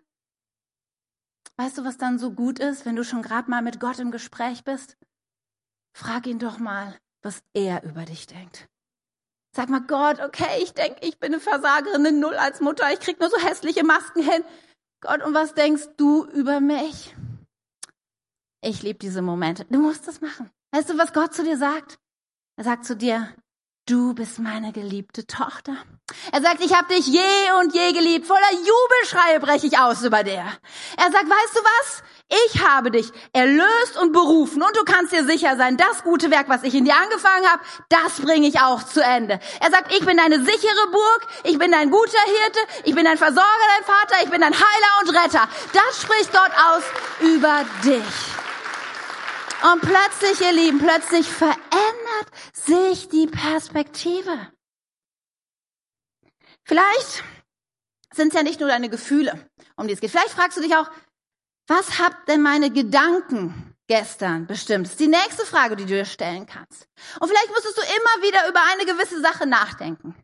Weißt 1.56 1.78
du, 1.78 1.84
was 1.84 1.98
dann 1.98 2.18
so 2.18 2.32
gut 2.32 2.58
ist, 2.58 2.84
wenn 2.84 2.96
du 2.96 3.04
schon 3.04 3.22
gerade 3.22 3.48
mal 3.48 3.62
mit 3.62 3.78
Gott 3.78 3.98
im 3.98 4.10
Gespräch 4.10 4.64
bist? 4.64 4.96
Frag 5.96 6.26
ihn 6.26 6.40
doch 6.40 6.58
mal, 6.58 6.98
was 7.22 7.42
er 7.52 7.84
über 7.84 8.04
dich 8.04 8.26
denkt. 8.26 8.68
Sag 9.54 9.68
mal, 9.68 9.82
Gott, 9.82 10.20
okay, 10.20 10.62
ich 10.62 10.74
denke, 10.74 11.06
ich 11.06 11.20
bin 11.20 11.32
eine 11.32 11.40
Versagerin, 11.40 12.04
eine 12.04 12.10
Null 12.10 12.34
als 12.34 12.60
Mutter, 12.60 12.92
ich 12.92 12.98
krieg 12.98 13.20
nur 13.20 13.30
so 13.30 13.38
hässliche 13.38 13.84
Masken 13.84 14.22
hin. 14.22 14.44
Gott, 15.00 15.22
und 15.22 15.32
was 15.32 15.54
denkst 15.54 15.90
du 15.96 16.24
über 16.24 16.60
mich? 16.60 17.14
Ich 18.60 18.82
liebe 18.82 18.98
diese 18.98 19.22
Momente. 19.22 19.64
Du 19.66 19.78
musst 19.78 20.08
das 20.08 20.20
machen. 20.20 20.50
Weißt 20.72 20.90
du, 20.90 20.98
was 20.98 21.12
Gott 21.12 21.34
zu 21.34 21.44
dir 21.44 21.56
sagt? 21.56 22.00
Er 22.56 22.64
sagt 22.64 22.84
zu 22.84 22.96
dir, 22.96 23.32
Du 23.86 24.14
bist 24.14 24.38
meine 24.38 24.72
geliebte 24.72 25.26
Tochter. 25.26 25.76
Er 26.32 26.40
sagt, 26.40 26.64
ich 26.64 26.74
habe 26.74 26.94
dich 26.94 27.06
je 27.06 27.52
und 27.60 27.74
je 27.74 27.92
geliebt. 27.92 28.26
Voller 28.26 28.40
Jubelschreie 28.52 29.40
breche 29.40 29.66
ich 29.66 29.78
aus 29.78 30.02
über 30.02 30.24
der. 30.24 30.46
Er 30.96 31.12
sagt, 31.12 31.28
weißt 31.28 31.54
du 31.54 31.60
was? 31.60 32.02
Ich 32.46 32.62
habe 32.62 32.90
dich 32.90 33.12
erlöst 33.34 33.98
und 34.00 34.12
berufen 34.12 34.62
und 34.62 34.74
du 34.74 34.84
kannst 34.84 35.12
dir 35.12 35.26
sicher 35.26 35.58
sein, 35.58 35.76
das 35.76 36.02
gute 36.02 36.30
Werk, 36.30 36.48
was 36.48 36.62
ich 36.62 36.74
in 36.74 36.86
dir 36.86 36.94
angefangen 36.96 37.46
habe, 37.46 37.62
das 37.90 38.22
bringe 38.22 38.48
ich 38.48 38.58
auch 38.58 38.82
zu 38.82 39.04
Ende. 39.04 39.38
Er 39.60 39.70
sagt, 39.70 39.92
ich 39.92 40.06
bin 40.06 40.16
deine 40.16 40.38
sichere 40.38 40.90
Burg, 40.90 41.26
ich 41.42 41.58
bin 41.58 41.70
dein 41.70 41.90
guter 41.90 42.24
Hirte, 42.24 42.60
ich 42.84 42.94
bin 42.94 43.04
dein 43.04 43.18
Versorger, 43.18 43.66
dein 43.76 43.84
Vater, 43.84 44.24
ich 44.24 44.30
bin 44.30 44.40
dein 44.40 44.54
Heiler 44.54 45.02
und 45.02 45.10
Retter. 45.10 45.46
Das 45.74 46.00
spricht 46.00 46.32
Gott 46.32 46.52
aus 46.70 46.84
über 47.20 47.66
dich. 47.84 48.34
Und 49.70 49.80
plötzlich, 49.82 50.40
ihr 50.40 50.52
Lieben, 50.52 50.78
plötzlich 50.78 51.28
verändert 51.28 52.03
sich 52.52 53.08
die 53.08 53.26
Perspektive. 53.26 54.52
Vielleicht 56.64 57.24
sind 58.12 58.28
es 58.28 58.34
ja 58.34 58.42
nicht 58.42 58.60
nur 58.60 58.68
deine 58.68 58.88
Gefühle, 58.88 59.50
um 59.76 59.86
die 59.86 59.94
es 59.94 60.00
geht. 60.00 60.10
Vielleicht 60.10 60.30
fragst 60.30 60.56
du 60.56 60.62
dich 60.62 60.74
auch, 60.74 60.90
was 61.66 61.98
habt 61.98 62.28
denn 62.28 62.42
meine 62.42 62.70
Gedanken 62.70 63.74
gestern 63.86 64.46
bestimmt? 64.46 64.86
Das 64.86 64.92
ist 64.92 65.00
die 65.00 65.08
nächste 65.08 65.46
Frage, 65.46 65.76
die 65.76 65.84
du 65.84 65.94
dir 65.94 66.04
stellen 66.04 66.46
kannst. 66.46 66.88
Und 67.20 67.28
vielleicht 67.28 67.50
müsstest 67.50 67.78
du 67.78 67.82
immer 67.82 68.26
wieder 68.26 68.48
über 68.48 68.60
eine 68.72 68.84
gewisse 68.84 69.20
Sache 69.20 69.46
nachdenken. 69.46 70.14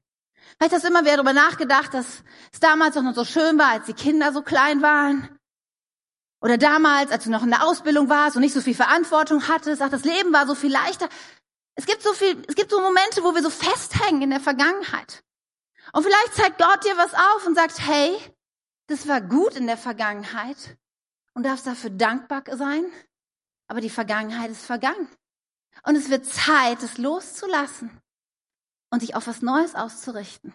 Vielleicht 0.56 0.74
hast 0.74 0.84
du 0.84 0.88
immer 0.88 1.02
wieder 1.02 1.16
darüber 1.16 1.32
nachgedacht, 1.32 1.94
dass 1.94 2.22
es 2.52 2.60
damals 2.60 2.94
noch 2.94 3.14
so 3.14 3.24
schön 3.24 3.58
war, 3.58 3.70
als 3.70 3.86
die 3.86 3.94
Kinder 3.94 4.32
so 4.32 4.42
klein 4.42 4.82
waren. 4.82 5.38
Oder 6.42 6.58
damals, 6.58 7.10
als 7.10 7.24
du 7.24 7.30
noch 7.30 7.42
in 7.42 7.50
der 7.50 7.64
Ausbildung 7.64 8.08
warst 8.08 8.36
und 8.36 8.42
nicht 8.42 8.54
so 8.54 8.60
viel 8.60 8.74
Verantwortung 8.74 9.48
hattest, 9.48 9.82
ach, 9.82 9.90
das 9.90 10.04
Leben 10.04 10.32
war 10.32 10.46
so 10.46 10.54
viel 10.54 10.72
leichter. 10.72 11.08
Es 11.74 11.86
gibt 11.86 12.02
so 12.02 12.12
viel, 12.12 12.42
es 12.48 12.54
gibt 12.54 12.70
so 12.70 12.80
Momente, 12.80 13.22
wo 13.22 13.34
wir 13.34 13.42
so 13.42 13.50
festhängen 13.50 14.22
in 14.22 14.30
der 14.30 14.40
Vergangenheit. 14.40 15.22
Und 15.92 16.02
vielleicht 16.02 16.34
zeigt 16.34 16.58
Gott 16.58 16.84
dir 16.84 16.96
was 16.96 17.14
auf 17.14 17.46
und 17.46 17.54
sagt, 17.54 17.78
hey, 17.80 18.18
das 18.86 19.08
war 19.08 19.20
gut 19.20 19.56
in 19.56 19.66
der 19.66 19.76
Vergangenheit 19.76 20.76
und 21.34 21.44
darfst 21.44 21.66
dafür 21.66 21.90
dankbar 21.90 22.42
sein, 22.52 22.84
aber 23.68 23.80
die 23.80 23.90
Vergangenheit 23.90 24.50
ist 24.50 24.66
vergangen. 24.66 25.08
Und 25.84 25.96
es 25.96 26.10
wird 26.10 26.26
Zeit, 26.26 26.82
es 26.82 26.98
loszulassen 26.98 28.00
und 28.90 29.00
sich 29.00 29.14
auf 29.14 29.26
was 29.26 29.42
Neues 29.42 29.74
auszurichten. 29.74 30.54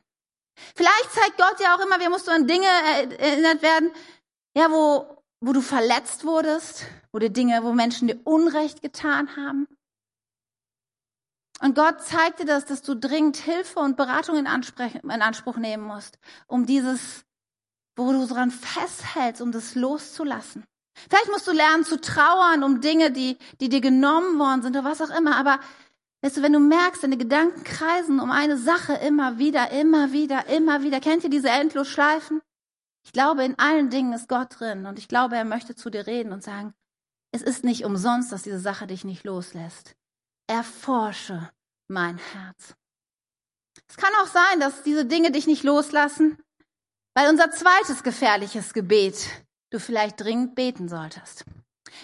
Vielleicht 0.75 1.11
zeigt 1.11 1.37
Gott 1.37 1.59
dir 1.59 1.73
auch 1.73 1.85
immer, 1.85 1.99
wir 1.99 2.09
musst 2.09 2.27
du 2.27 2.31
an 2.31 2.47
Dinge 2.47 2.67
erinnert 2.67 3.61
werden, 3.61 3.91
ja, 4.55 4.71
wo, 4.71 5.23
wo 5.41 5.53
du 5.53 5.61
verletzt 5.61 6.25
wurdest, 6.25 6.85
wo 7.11 7.19
dir 7.19 7.29
Dinge, 7.29 7.63
wo 7.63 7.73
Menschen 7.73 8.07
dir 8.07 8.19
Unrecht 8.23 8.81
getan 8.81 9.35
haben. 9.35 9.67
Und 11.61 11.75
Gott 11.75 12.01
zeigt 12.01 12.39
dir 12.39 12.45
das, 12.45 12.65
dass 12.65 12.81
du 12.81 12.95
dringend 12.95 13.37
Hilfe 13.37 13.79
und 13.79 13.97
Beratung 13.97 14.37
in, 14.37 14.45
in 14.45 15.21
Anspruch 15.21 15.57
nehmen 15.57 15.83
musst, 15.83 16.19
um 16.47 16.65
dieses, 16.65 17.25
wo 17.95 18.11
du 18.11 18.25
dran 18.27 18.51
festhältst, 18.51 19.41
um 19.41 19.51
das 19.51 19.75
loszulassen. 19.75 20.65
Vielleicht 21.09 21.29
musst 21.29 21.47
du 21.47 21.51
lernen 21.51 21.83
zu 21.83 21.99
trauern 21.99 22.63
um 22.63 22.81
Dinge, 22.81 23.11
die, 23.11 23.37
die 23.59 23.69
dir 23.69 23.81
genommen 23.81 24.39
worden 24.39 24.61
sind 24.61 24.75
oder 24.75 24.89
was 24.89 25.01
auch 25.01 25.15
immer. 25.15 25.37
Aber 25.37 25.59
weißt 26.21 26.37
du, 26.37 26.41
wenn 26.41 26.53
du 26.53 26.59
merkst, 26.59 27.03
deine 27.03 27.17
Gedanken 27.17 27.63
kreisen 27.63 28.19
um 28.19 28.31
eine 28.31 28.57
Sache 28.57 28.93
immer 28.93 29.37
wieder, 29.37 29.71
immer 29.71 30.11
wieder, 30.11 30.47
immer 30.47 30.83
wieder. 30.83 30.99
Kennt 30.99 31.23
ihr 31.23 31.29
diese 31.29 31.49
Endlosschleifen? 31.49 32.41
Ich 33.03 33.11
glaube, 33.11 33.43
in 33.43 33.59
allen 33.59 33.89
Dingen 33.89 34.13
ist 34.13 34.27
Gott 34.27 34.59
drin 34.59 34.85
und 34.85 34.97
ich 34.97 35.07
glaube, 35.07 35.35
er 35.35 35.45
möchte 35.45 35.75
zu 35.75 35.89
dir 35.89 36.07
reden 36.07 36.31
und 36.31 36.43
sagen, 36.43 36.73
es 37.31 37.41
ist 37.41 37.63
nicht 37.63 37.85
umsonst, 37.85 38.31
dass 38.31 38.43
diese 38.43 38.59
Sache 38.59 38.87
dich 38.87 39.03
nicht 39.03 39.25
loslässt. 39.25 39.95
Erforsche 40.47 41.49
mein 41.87 42.17
Herz. 42.17 42.75
Es 43.87 43.97
kann 43.97 44.13
auch 44.21 44.27
sein, 44.27 44.59
dass 44.59 44.83
diese 44.83 45.05
Dinge 45.05 45.31
dich 45.31 45.47
nicht 45.47 45.63
loslassen, 45.63 46.37
weil 47.15 47.29
unser 47.29 47.51
zweites 47.51 48.03
gefährliches 48.03 48.73
Gebet 48.73 49.27
du 49.71 49.79
vielleicht 49.79 50.19
dringend 50.19 50.55
beten 50.55 50.89
solltest. 50.89 51.45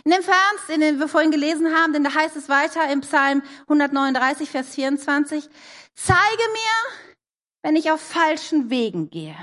In 0.06 0.12
dem 0.12 0.24
Vers, 0.24 0.70
in 0.70 0.82
dem 0.82 1.00
wir 1.00 1.08
vorhin 1.08 1.32
gelesen 1.32 1.76
haben, 1.76 1.94
denn 1.94 2.04
da 2.04 2.14
heißt 2.14 2.36
es 2.38 2.50
weiter 2.50 2.90
im 2.92 3.02
Psalm 3.02 3.42
139, 3.64 4.50
Vers 4.50 4.70
24, 4.76 5.50
zeige 5.96 6.44
mir, 6.54 7.16
wenn 7.64 7.76
ich 7.76 7.92
auf 7.92 8.00
falschen 8.00 8.70
Wegen 8.70 9.10
gehe 9.10 9.36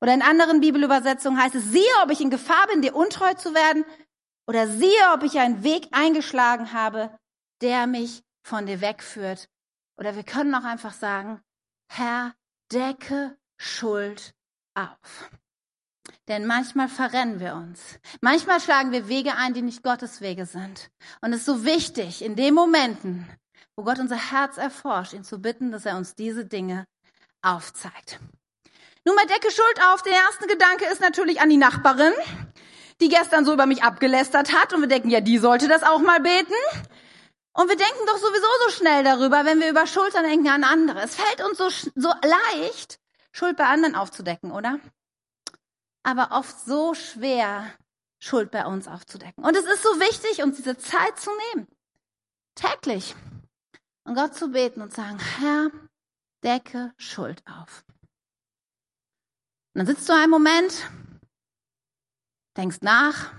oder 0.00 0.14
in 0.14 0.22
anderen 0.22 0.60
Bibelübersetzungen 0.60 1.40
heißt 1.40 1.54
es, 1.54 1.70
siehe, 1.70 1.82
ob 2.02 2.10
ich 2.10 2.20
in 2.20 2.30
Gefahr 2.30 2.66
bin, 2.68 2.82
dir 2.82 2.94
untreu 2.94 3.34
zu 3.34 3.54
werden. 3.54 3.84
Oder 4.46 4.68
siehe, 4.68 5.12
ob 5.12 5.22
ich 5.24 5.38
einen 5.38 5.62
Weg 5.62 5.88
eingeschlagen 5.92 6.72
habe, 6.72 7.10
der 7.60 7.86
mich 7.86 8.22
von 8.42 8.66
dir 8.66 8.80
wegführt. 8.80 9.48
Oder 9.96 10.16
wir 10.16 10.22
können 10.22 10.54
auch 10.54 10.64
einfach 10.64 10.92
sagen, 10.92 11.40
Herr, 11.90 12.34
decke 12.72 13.36
Schuld 13.56 14.34
auf. 14.74 15.30
Denn 16.28 16.46
manchmal 16.46 16.88
verrennen 16.88 17.40
wir 17.40 17.54
uns. 17.54 17.98
Manchmal 18.20 18.60
schlagen 18.60 18.92
wir 18.92 19.08
Wege 19.08 19.34
ein, 19.34 19.54
die 19.54 19.62
nicht 19.62 19.82
Gottes 19.82 20.20
Wege 20.20 20.46
sind. 20.46 20.90
Und 21.20 21.32
es 21.32 21.40
ist 21.40 21.46
so 21.46 21.64
wichtig, 21.64 22.22
in 22.22 22.36
den 22.36 22.54
Momenten, 22.54 23.28
wo 23.76 23.84
Gott 23.84 23.98
unser 23.98 24.30
Herz 24.30 24.56
erforscht, 24.56 25.14
ihn 25.14 25.24
zu 25.24 25.38
bitten, 25.38 25.70
dass 25.72 25.86
er 25.86 25.96
uns 25.96 26.14
diese 26.14 26.44
Dinge 26.44 26.84
aufzeigt. 27.42 28.20
Nun 29.04 29.16
mal 29.16 29.26
Decke 29.26 29.50
Schuld 29.50 29.80
auf. 29.90 30.02
Der 30.02 30.12
erste 30.12 30.46
Gedanke 30.46 30.84
ist 30.92 31.00
natürlich 31.00 31.40
an 31.40 31.48
die 31.48 31.56
Nachbarin, 31.56 32.12
die 33.00 33.08
gestern 33.08 33.44
so 33.44 33.54
über 33.54 33.66
mich 33.66 33.82
abgelästert 33.82 34.52
hat. 34.52 34.74
Und 34.74 34.82
wir 34.82 34.88
denken, 34.88 35.10
ja, 35.10 35.20
die 35.20 35.38
sollte 35.38 35.66
das 35.66 35.82
auch 35.82 36.00
mal 36.00 36.20
beten. 36.20 36.52
Und 37.58 37.68
wir 37.68 37.76
denken 37.76 38.06
doch 38.06 38.18
sowieso 38.18 38.46
so 38.66 38.70
schnell 38.70 39.02
darüber, 39.02 39.44
wenn 39.44 39.58
wir 39.58 39.68
über 39.68 39.84
Schultern 39.88 40.22
denken 40.22 40.46
an 40.46 40.62
andere. 40.62 41.00
Es 41.02 41.16
fällt 41.16 41.42
uns 41.44 41.58
so, 41.58 41.68
so 41.96 42.12
leicht, 42.22 43.00
Schuld 43.32 43.56
bei 43.56 43.66
anderen 43.66 43.96
aufzudecken, 43.96 44.52
oder? 44.52 44.78
Aber 46.04 46.28
oft 46.30 46.60
so 46.60 46.94
schwer, 46.94 47.74
Schuld 48.20 48.52
bei 48.52 48.64
uns 48.64 48.86
aufzudecken. 48.86 49.42
Und 49.42 49.56
es 49.56 49.64
ist 49.64 49.82
so 49.82 49.88
wichtig, 49.98 50.40
uns 50.44 50.58
diese 50.58 50.78
Zeit 50.78 51.18
zu 51.18 51.30
nehmen. 51.48 51.66
Täglich. 52.54 53.16
Und 54.04 54.14
Gott 54.14 54.36
zu 54.36 54.52
beten 54.52 54.80
und 54.80 54.94
sagen, 54.94 55.18
Herr, 55.18 55.72
decke 56.44 56.94
Schuld 56.96 57.42
auf. 57.44 57.84
Und 59.74 59.80
dann 59.80 59.86
sitzt 59.88 60.08
du 60.08 60.12
einen 60.12 60.30
Moment, 60.30 60.88
denkst 62.56 62.78
nach 62.82 63.32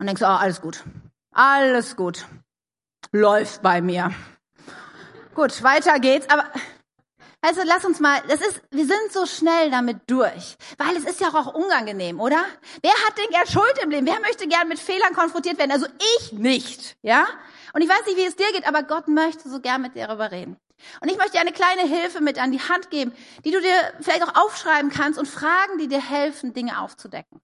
und 0.00 0.06
denkst, 0.08 0.22
oh, 0.22 0.26
alles 0.26 0.60
gut. 0.60 0.82
Alles 1.30 1.94
gut. 1.94 2.26
Läuft 3.14 3.60
bei 3.60 3.82
mir. 3.82 4.10
Gut, 5.34 5.62
weiter 5.62 6.00
geht's, 6.00 6.30
aber 6.30 6.46
also 7.42 7.60
lass 7.64 7.84
uns 7.84 8.00
mal, 8.00 8.22
das 8.28 8.40
ist, 8.40 8.62
wir 8.70 8.86
sind 8.86 9.12
so 9.12 9.26
schnell 9.26 9.70
damit 9.70 9.98
durch, 10.06 10.56
weil 10.78 10.96
es 10.96 11.04
ist 11.04 11.20
ja 11.20 11.28
auch 11.28 11.52
unangenehm, 11.52 12.20
oder? 12.20 12.42
Wer 12.80 12.92
hat 12.92 13.18
denn 13.18 13.28
gern 13.30 13.46
Schuld 13.46 13.78
im 13.82 13.90
Leben? 13.90 14.06
Wer 14.06 14.20
möchte 14.20 14.48
gern 14.48 14.66
mit 14.66 14.78
Fehlern 14.78 15.12
konfrontiert 15.12 15.58
werden? 15.58 15.72
Also 15.72 15.86
ich 16.20 16.32
nicht, 16.32 16.96
ja? 17.02 17.26
Und 17.74 17.82
ich 17.82 17.88
weiß 17.88 18.06
nicht, 18.06 18.16
wie 18.16 18.24
es 18.24 18.36
dir 18.36 18.50
geht, 18.52 18.66
aber 18.66 18.82
Gott 18.82 19.08
möchte 19.08 19.50
so 19.50 19.60
gern 19.60 19.82
mit 19.82 19.94
dir 19.94 20.06
darüber 20.06 20.30
reden. 20.30 20.56
Und 21.00 21.10
ich 21.10 21.18
möchte 21.18 21.32
dir 21.32 21.40
eine 21.40 21.52
kleine 21.52 21.82
Hilfe 21.82 22.22
mit 22.22 22.38
an 22.40 22.50
die 22.50 22.60
Hand 22.60 22.90
geben, 22.90 23.12
die 23.44 23.50
du 23.50 23.60
dir 23.60 23.92
vielleicht 24.00 24.22
auch 24.22 24.42
aufschreiben 24.42 24.90
kannst 24.90 25.18
und 25.18 25.26
Fragen, 25.26 25.76
die 25.78 25.88
dir 25.88 26.00
helfen, 26.00 26.54
Dinge 26.54 26.80
aufzudecken. 26.80 27.40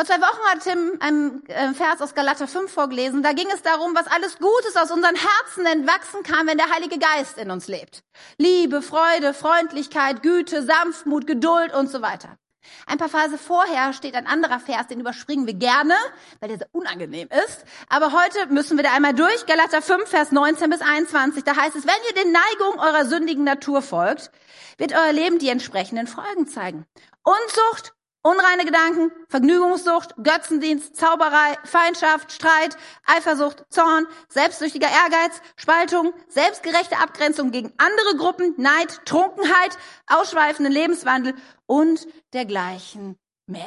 Vor 0.00 0.06
zwei 0.06 0.22
Wochen 0.22 0.50
hat 0.50 0.60
Tim 0.62 0.96
einen 1.00 1.46
äh, 1.48 1.74
Vers 1.74 2.00
aus 2.00 2.14
Galater 2.14 2.48
5 2.48 2.72
vorgelesen. 2.72 3.22
Da 3.22 3.34
ging 3.34 3.48
es 3.52 3.60
darum, 3.60 3.94
was 3.94 4.06
alles 4.06 4.38
Gutes 4.38 4.74
aus 4.78 4.90
unseren 4.90 5.14
Herzen 5.14 5.66
entwachsen 5.66 6.22
kann, 6.22 6.46
wenn 6.46 6.56
der 6.56 6.70
Heilige 6.70 6.98
Geist 6.98 7.36
in 7.36 7.50
uns 7.50 7.68
lebt. 7.68 8.02
Liebe, 8.38 8.80
Freude, 8.80 9.34
Freundlichkeit, 9.34 10.22
Güte, 10.22 10.62
Sanftmut, 10.62 11.26
Geduld 11.26 11.74
und 11.74 11.90
so 11.90 12.00
weiter. 12.00 12.38
Ein 12.86 12.96
paar 12.96 13.10
Verse 13.10 13.36
vorher 13.36 13.92
steht 13.92 14.14
ein 14.14 14.26
anderer 14.26 14.58
Vers, 14.58 14.86
den 14.86 15.00
überspringen 15.00 15.46
wir 15.46 15.52
gerne, 15.52 15.92
weil 16.40 16.48
der 16.48 16.56
sehr 16.56 16.68
unangenehm 16.72 17.28
ist. 17.46 17.66
Aber 17.90 18.12
heute 18.12 18.46
müssen 18.46 18.78
wir 18.78 18.84
da 18.84 18.94
einmal 18.94 19.12
durch. 19.12 19.44
Galater 19.44 19.82
5, 19.82 20.08
Vers 20.08 20.32
19 20.32 20.70
bis 20.70 20.80
21. 20.80 21.44
Da 21.44 21.56
heißt 21.56 21.76
es, 21.76 21.86
wenn 21.86 21.92
ihr 22.08 22.24
den 22.24 22.32
Neigungen 22.32 22.80
eurer 22.80 23.04
sündigen 23.04 23.44
Natur 23.44 23.82
folgt, 23.82 24.30
wird 24.78 24.94
euer 24.94 25.12
Leben 25.12 25.38
die 25.38 25.50
entsprechenden 25.50 26.06
Folgen 26.06 26.48
zeigen. 26.48 26.86
Unzucht, 27.22 27.92
Unreine 28.22 28.66
Gedanken, 28.66 29.10
Vergnügungssucht, 29.28 30.14
Götzendienst, 30.22 30.94
Zauberei, 30.94 31.56
Feindschaft, 31.64 32.32
Streit, 32.32 32.76
Eifersucht, 33.06 33.64
Zorn, 33.70 34.06
selbstsüchtiger 34.28 34.88
Ehrgeiz, 34.88 35.40
Spaltung, 35.56 36.12
selbstgerechte 36.28 36.98
Abgrenzung 36.98 37.50
gegen 37.50 37.72
andere 37.78 38.16
Gruppen, 38.18 38.54
Neid, 38.58 39.06
Trunkenheit, 39.06 39.78
ausschweifenden 40.06 40.70
Lebenswandel 40.70 41.34
und 41.64 42.06
dergleichen 42.34 43.16
mehr. 43.46 43.64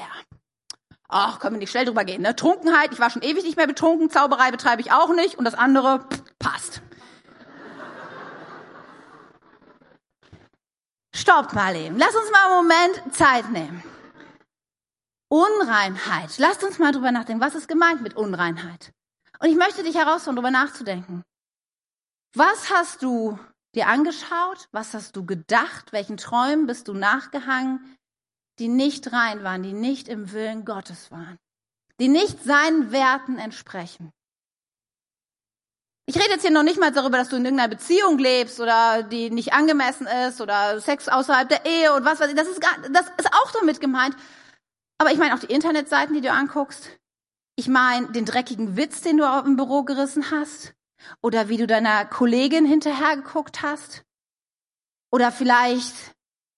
Ach, 1.10 1.40
können 1.40 1.56
wir 1.56 1.60
nicht 1.60 1.72
schnell 1.72 1.86
drüber 1.86 2.06
gehen, 2.06 2.22
ne? 2.22 2.36
Trunkenheit, 2.36 2.92
ich 2.92 3.00
war 3.00 3.10
schon 3.10 3.24
ewig 3.24 3.44
nicht 3.44 3.58
mehr 3.58 3.68
betrunken, 3.68 4.12
Zauberei 4.12 4.52
betreibe 4.52 4.82
ich 4.82 4.92
auch 4.92 5.14
nicht 5.16 5.36
und 5.36 5.46
das 5.46 5.56
andere 5.56 6.00
pff, 6.00 6.24
passt. 6.38 6.82
Stoppt 11.16 11.54
mal 11.54 11.76
eben. 11.76 11.98
Lass 11.98 12.16
uns 12.16 12.30
mal 12.32 12.46
einen 12.46 12.68
Moment 12.68 13.16
Zeit 13.16 13.50
nehmen. 13.50 13.84
Unreinheit. 15.34 16.38
Lasst 16.38 16.64
uns 16.64 16.78
mal 16.78 16.92
drüber 16.92 17.12
nachdenken. 17.12 17.42
Was 17.42 17.56
ist 17.56 17.68
gemeint 17.68 18.04
mit 18.04 18.16
Unreinheit? 18.16 18.92
Und 19.40 19.50
ich 19.50 19.56
möchte 19.56 19.82
dich 19.82 19.96
herausfordern, 19.96 20.36
drüber 20.36 20.52
nachzudenken. 20.52 21.24
Was 22.36 22.70
hast 22.70 23.02
du 23.02 23.40
dir 23.74 23.88
angeschaut? 23.88 24.68
Was 24.72 24.94
hast 24.94 25.16
du 25.16 25.26
gedacht? 25.26 25.92
Welchen 25.92 26.18
Träumen 26.18 26.68
bist 26.68 26.88
du 26.88 26.94
nachgehangen, 26.94 27.98
die 28.60 28.68
nicht 28.68 29.12
rein 29.12 29.44
waren, 29.44 29.64
die 29.64 29.74
nicht 29.74 30.08
im 30.08 30.32
Willen 30.34 30.66
Gottes 30.66 31.10
waren, 31.10 31.40
die 32.00 32.10
nicht 32.10 32.44
seinen 32.44 32.92
Werten 32.92 33.40
entsprechen? 33.40 34.12
Ich 36.06 36.16
rede 36.16 36.30
jetzt 36.30 36.44
hier 36.44 36.52
noch 36.52 36.62
nicht 36.62 36.80
mal 36.80 36.92
darüber, 36.92 37.18
dass 37.18 37.30
du 37.30 37.38
in 37.38 37.46
irgendeiner 37.46 37.70
Beziehung 37.70 38.20
lebst 38.20 38.60
oder 38.60 39.02
die 39.02 39.32
nicht 39.32 39.54
angemessen 39.54 40.06
ist 40.28 40.42
oder 40.42 40.80
Sex 40.80 41.10
außerhalb 41.10 41.50
der 41.50 41.66
Ehe 41.66 41.92
und 41.94 42.06
was 42.06 42.20
weiß 42.20 42.30
ich. 42.30 42.36
Das 42.36 42.48
ist, 42.48 42.62
gar, 42.62 42.78
das 42.92 43.08
ist 43.18 43.34
auch 43.34 43.52
damit 43.54 43.82
gemeint. 43.82 44.16
Aber 45.04 45.12
ich 45.12 45.20
meine 45.20 45.36
auch 45.36 45.40
die 45.40 45.54
Internetseiten, 45.54 46.16
die 46.16 46.22
du 46.22 46.32
anguckst. 46.32 46.90
Ich 47.58 47.68
meine 47.68 48.14
den 48.14 48.24
dreckigen 48.24 48.78
Witz, 48.78 49.02
den 49.02 49.18
du 49.18 49.26
im 49.26 49.58
Büro 49.58 49.84
gerissen 49.84 50.32
hast. 50.32 50.76
Oder 51.22 51.50
wie 51.50 51.58
du 51.58 51.68
deiner 51.68 52.06
Kollegin 52.06 52.66
hinterhergeguckt 52.66 53.64
hast. 53.64 54.06
Oder 55.12 55.34
vielleicht 55.34 55.94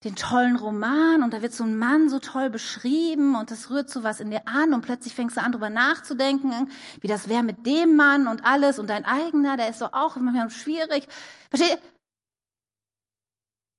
den 0.04 0.16
tollen 0.16 0.58
Roman 0.58 1.24
und 1.24 1.34
da 1.34 1.42
wird 1.42 1.54
so 1.54 1.64
ein 1.64 1.76
Mann 1.76 2.08
so 2.08 2.20
toll 2.20 2.52
beschrieben 2.52 3.36
und 3.36 3.50
das 3.50 3.72
rührt 3.72 3.90
so 3.90 4.04
was 4.04 4.20
in 4.20 4.30
dir 4.30 4.48
an 4.48 4.76
und 4.76 4.82
plötzlich 4.82 5.16
fängst 5.16 5.38
du 5.38 5.42
an, 5.42 5.52
drüber 5.52 5.72
nachzudenken, 5.72 6.70
wie 7.02 7.08
das 7.08 7.30
wäre 7.30 7.42
mit 7.42 7.66
dem 7.66 7.96
Mann 7.96 8.28
und 8.28 8.46
alles 8.46 8.78
und 8.78 8.92
dein 8.92 9.06
eigener, 9.06 9.58
der 9.58 9.70
ist 9.70 9.82
doch 9.82 9.94
auch 9.94 10.18
manchmal 10.18 10.52
schwierig. 10.52 11.08
Versteht? 11.50 11.80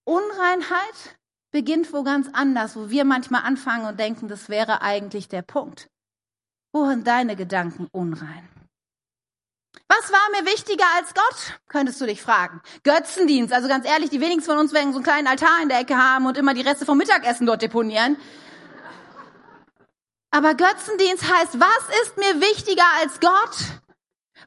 Unreinheit 0.02 1.16
beginnt 1.56 1.90
wo 1.94 2.02
ganz 2.02 2.28
anders, 2.34 2.76
wo 2.76 2.90
wir 2.90 3.06
manchmal 3.06 3.40
anfangen 3.44 3.86
und 3.86 3.98
denken, 3.98 4.28
das 4.28 4.50
wäre 4.50 4.82
eigentlich 4.82 5.26
der 5.26 5.40
Punkt. 5.40 5.88
Wohin 6.70 7.02
deine 7.02 7.34
Gedanken 7.34 7.88
unrein? 7.92 8.46
Was 9.88 10.12
war 10.12 10.20
mir 10.32 10.44
wichtiger 10.44 10.84
als 10.98 11.14
Gott? 11.14 11.58
Könntest 11.68 11.98
du 11.98 12.04
dich 12.04 12.20
fragen. 12.20 12.60
Götzendienst. 12.82 13.54
Also 13.54 13.68
ganz 13.68 13.86
ehrlich, 13.86 14.10
die 14.10 14.20
wenigsten 14.20 14.50
von 14.50 14.58
uns 14.58 14.74
werden 14.74 14.92
so 14.92 14.98
einen 14.98 15.04
kleinen 15.04 15.26
Altar 15.28 15.62
in 15.62 15.70
der 15.70 15.80
Ecke 15.80 15.96
haben 15.96 16.26
und 16.26 16.36
immer 16.36 16.52
die 16.52 16.60
Reste 16.60 16.84
vom 16.84 16.98
Mittagessen 16.98 17.46
dort 17.46 17.62
deponieren. 17.62 18.18
Aber 20.30 20.54
Götzendienst 20.54 21.24
heißt, 21.24 21.58
was 21.58 22.02
ist 22.02 22.18
mir 22.18 22.38
wichtiger 22.42 22.84
als 23.00 23.18
Gott? 23.18 23.85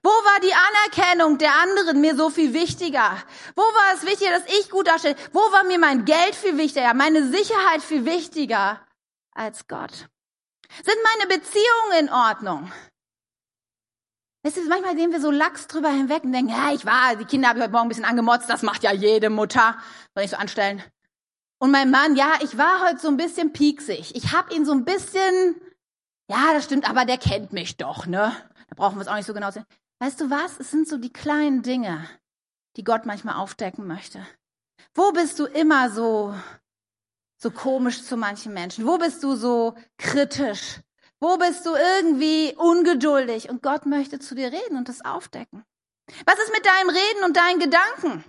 Wo 0.02 0.10
war 0.10 0.40
die 0.40 0.54
Anerkennung 0.54 1.38
der 1.38 1.54
anderen 1.56 2.00
mir 2.00 2.16
so 2.16 2.30
viel 2.30 2.54
wichtiger? 2.54 3.18
Wo 3.56 3.62
war 3.62 3.94
es 3.96 4.06
wichtiger, 4.06 4.32
dass 4.32 4.60
ich 4.60 4.70
gut 4.70 4.88
darstelle? 4.88 5.16
Wo 5.34 5.40
war 5.40 5.64
mir 5.64 5.80
mein 5.80 6.06
Geld 6.06 6.36
viel 6.36 6.58
wichtiger, 6.58 6.94
meine 6.94 7.28
Sicherheit 7.28 7.82
viel 7.82 8.06
wichtiger 8.06 8.80
als 9.34 9.68
Gott? 9.68 10.08
Sind 10.84 10.98
meine 11.04 11.28
Beziehungen 11.28 12.00
in 12.00 12.10
Ordnung? 12.10 12.72
Weißt 14.44 14.56
du, 14.56 14.70
manchmal 14.70 14.96
sehen 14.96 15.12
wir 15.12 15.20
so 15.20 15.32
lax 15.32 15.68
drüber 15.68 15.90
hinweg 15.90 16.24
und 16.24 16.32
denken, 16.32 16.52
ja, 16.52 16.72
ich 16.72 16.86
war, 16.86 17.16
die 17.18 17.26
Kinder 17.26 17.50
habe 17.50 17.60
ich 17.60 17.64
heute 17.64 17.74
Morgen 17.74 17.88
ein 17.88 17.90
bisschen 17.90 18.06
angemotzt, 18.06 18.50
das 18.50 18.62
macht 18.62 18.84
ja 18.84 18.94
jede 18.94 19.30
Mutter. 19.30 19.78
Soll 20.16 20.24
ich 20.24 20.32
so 20.32 20.38
anstellen? 20.38 20.82
Und 21.62 21.72
mein 21.72 21.92
Mann, 21.92 22.16
ja, 22.16 22.36
ich 22.42 22.58
war 22.58 22.88
heute 22.88 23.00
so 23.00 23.10
ein 23.10 23.18
bisschen 23.18 23.52
pieksig. 23.52 24.16
Ich 24.16 24.32
habe 24.32 24.54
ihn 24.54 24.66
so 24.66 24.72
ein 24.72 24.86
bisschen, 24.86 25.60
ja, 26.30 26.54
das 26.54 26.64
stimmt, 26.64 26.90
aber 26.90 27.04
der 27.04 27.18
kennt 27.18 27.52
mich 27.52 27.76
doch, 27.76 28.06
ne? 28.06 28.32
Da 28.70 28.76
brauchen 28.76 28.96
wir 28.96 29.02
es 29.02 29.10
auch 29.10 29.16
nicht 29.16 29.26
so 29.26 29.34
genau 29.34 29.52
sehen. 29.52 29.66
Weißt 30.00 30.22
du 30.22 30.30
was? 30.30 30.60
Es 30.60 30.72
sind 30.72 30.88
so 30.88 30.98
die 30.98 31.12
kleinen 31.12 31.62
Dinge, 31.62 32.10
die 32.78 32.86
Gott 32.86 33.06
manchmal 33.06 33.36
aufdecken 33.36 33.86
möchte. 33.86 34.26
Wo 34.94 35.12
bist 35.12 35.40
du 35.40 35.46
immer 35.46 35.90
so, 35.90 36.34
so 37.38 37.52
komisch 37.52 38.04
zu 38.04 38.16
manchen 38.16 38.54
Menschen? 38.54 38.88
Wo 38.88 38.98
bist 38.98 39.22
du 39.24 39.36
so 39.36 39.76
kritisch? 39.98 40.80
Wo 41.20 41.38
bist 41.38 41.66
du 41.66 41.72
irgendwie 41.76 42.56
ungeduldig? 42.56 43.50
Und 43.50 43.62
Gott 43.62 43.86
möchte 43.86 44.20
zu 44.20 44.36
dir 44.36 44.54
reden 44.54 44.78
und 44.78 44.88
das 44.88 45.04
aufdecken. 45.04 45.66
Was 46.26 46.40
ist 46.40 46.54
mit 46.54 46.66
deinem 46.66 46.90
Reden 46.90 47.24
und 47.26 47.36
deinen 47.36 47.60
Gedanken? 47.60 48.24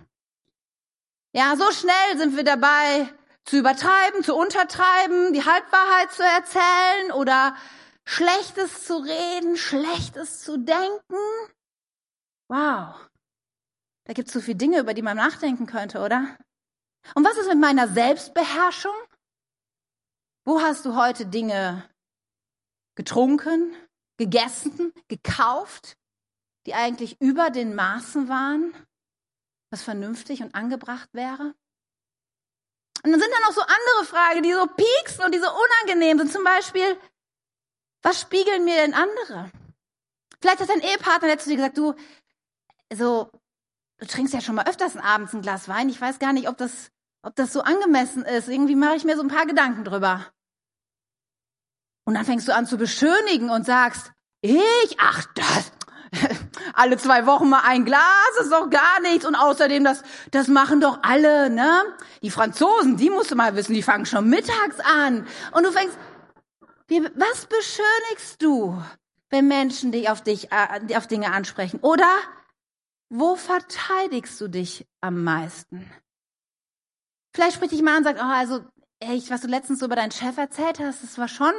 Ja, 1.33 1.55
so 1.57 1.71
schnell 1.71 2.19
sind 2.19 2.37
wir 2.37 2.43
dabei, 2.43 3.09
zu 3.45 3.57
übertreiben, 3.59 4.25
zu 4.25 4.35
untertreiben, 4.35 5.33
die 5.33 5.45
Halbwahrheit 5.45 6.13
zu 6.13 6.25
erzählen 6.25 7.13
oder 7.13 7.55
Schlechtes 8.05 8.85
zu 8.85 8.97
reden, 8.97 9.57
Schlechtes 9.57 10.41
zu 10.41 10.59
denken. 10.59 11.17
Wow. 12.51 13.09
Da 14.07 14.13
gibt 14.13 14.27
es 14.27 14.35
so 14.35 14.41
viele 14.41 14.57
Dinge, 14.57 14.81
über 14.81 14.93
die 14.93 15.03
man 15.03 15.17
nachdenken 15.17 15.67
könnte, 15.67 16.01
oder? 16.01 16.37
Und 17.15 17.25
was 17.25 17.37
ist 17.37 17.47
mit 17.47 17.61
meiner 17.61 17.87
Selbstbeherrschung? 17.87 18.97
Wo 20.45 20.61
hast 20.61 20.85
du 20.85 20.97
heute 20.97 21.27
Dinge 21.27 21.89
getrunken, 22.97 23.77
gegessen, 24.17 24.93
gekauft, 25.07 25.97
die 26.67 26.75
eigentlich 26.75 27.21
über 27.21 27.51
den 27.51 27.77
Maßen 27.77 28.29
waren, 28.29 28.75
was 29.71 29.85
vernünftig 29.85 30.43
und 30.43 30.53
angebracht 30.57 31.09
wäre? 31.13 31.55
Und 33.05 33.13
dann 33.13 33.21
sind 33.21 33.33
da 33.33 33.47
noch 33.47 33.55
so 33.55 33.61
andere 33.61 34.05
Fragen, 34.05 34.43
die 34.43 34.53
so 34.53 34.67
pieksen 34.67 35.25
und 35.25 35.33
die 35.33 35.39
so 35.39 35.49
unangenehm 35.49 36.19
sind. 36.19 36.33
Zum 36.33 36.43
Beispiel, 36.43 37.01
was 38.03 38.21
spiegeln 38.21 38.65
mir 38.65 38.75
denn 38.75 38.93
andere? 38.93 39.53
Vielleicht 40.41 40.61
hat 40.61 40.69
dein 40.69 40.81
Ehepartner 40.81 41.29
letztens 41.29 41.55
gesagt, 41.55 41.79
du, 41.79 41.95
so, 42.94 43.31
du 43.98 44.07
trinkst 44.07 44.35
ja 44.35 44.40
schon 44.40 44.55
mal 44.55 44.66
öfters 44.66 44.96
abends 44.96 45.33
ein 45.33 45.42
Glas 45.42 45.68
Wein. 45.68 45.88
Ich 45.88 46.00
weiß 46.00 46.18
gar 46.18 46.33
nicht, 46.33 46.48
ob 46.48 46.57
das, 46.57 46.90
ob 47.22 47.37
das 47.37 47.53
so 47.53 47.62
angemessen 47.62 48.24
ist. 48.24 48.48
Irgendwie 48.48 48.76
mache 48.76 48.96
ich 48.96 49.05
mir 49.05 49.16
so 49.16 49.22
ein 49.22 49.29
paar 49.29 49.46
Gedanken 49.46 49.85
drüber. 49.85 50.26
Und 52.05 52.14
dann 52.14 52.24
fängst 52.24 52.48
du 52.48 52.55
an 52.55 52.66
zu 52.66 52.76
beschönigen 52.76 53.50
und 53.50 53.66
sagst, 53.66 54.12
ich, 54.40 54.96
ach, 54.98 55.24
das, 55.35 55.72
alle 56.74 56.96
zwei 56.96 57.26
Wochen 57.26 57.48
mal 57.48 57.62
ein 57.64 57.85
Glas 57.85 58.00
ist 58.40 58.50
doch 58.50 58.70
gar 58.70 59.00
nichts. 59.00 59.24
Und 59.24 59.35
außerdem, 59.35 59.85
das, 59.85 60.03
das 60.31 60.48
machen 60.48 60.81
doch 60.81 61.00
alle, 61.03 61.50
ne? 61.50 61.83
Die 62.22 62.31
Franzosen, 62.31 62.96
die 62.96 63.11
musst 63.11 63.31
du 63.31 63.37
mal 63.37 63.55
wissen, 63.55 63.74
die 63.74 63.83
fangen 63.83 64.07
schon 64.07 64.29
mittags 64.29 64.81
an. 64.81 65.26
Und 65.53 65.64
du 65.64 65.72
fängst, 65.72 65.96
was 66.88 67.46
beschönigst 67.46 68.42
du, 68.42 68.83
wenn 69.29 69.46
Menschen 69.46 69.92
dich 69.92 70.11
auf 70.11 70.22
dich, 70.22 70.50
äh, 70.50 70.96
auf 70.96 71.07
Dinge 71.07 71.33
ansprechen? 71.33 71.79
Oder 71.81 72.09
wo 73.11 73.37
verteidigst 73.37 74.40
du 74.40 74.49
dich 74.49 74.87
am 75.01 75.23
meisten? 75.23 75.90
Vielleicht 77.35 77.57
spricht 77.57 77.73
dich 77.73 77.83
mal 77.83 77.92
an 77.92 77.99
und 77.99 78.05
sagt, 78.05 78.20
oh, 78.20 78.25
also, 78.25 78.64
echt, 79.01 79.31
was 79.31 79.40
du 79.42 79.49
letztens 79.49 79.81
so 79.81 79.87
über 79.87 79.96
deinen 79.96 80.12
Chef 80.12 80.37
erzählt 80.38 80.79
hast, 80.81 81.03
das 81.03 81.18
war 81.18 81.29
schon 81.29 81.53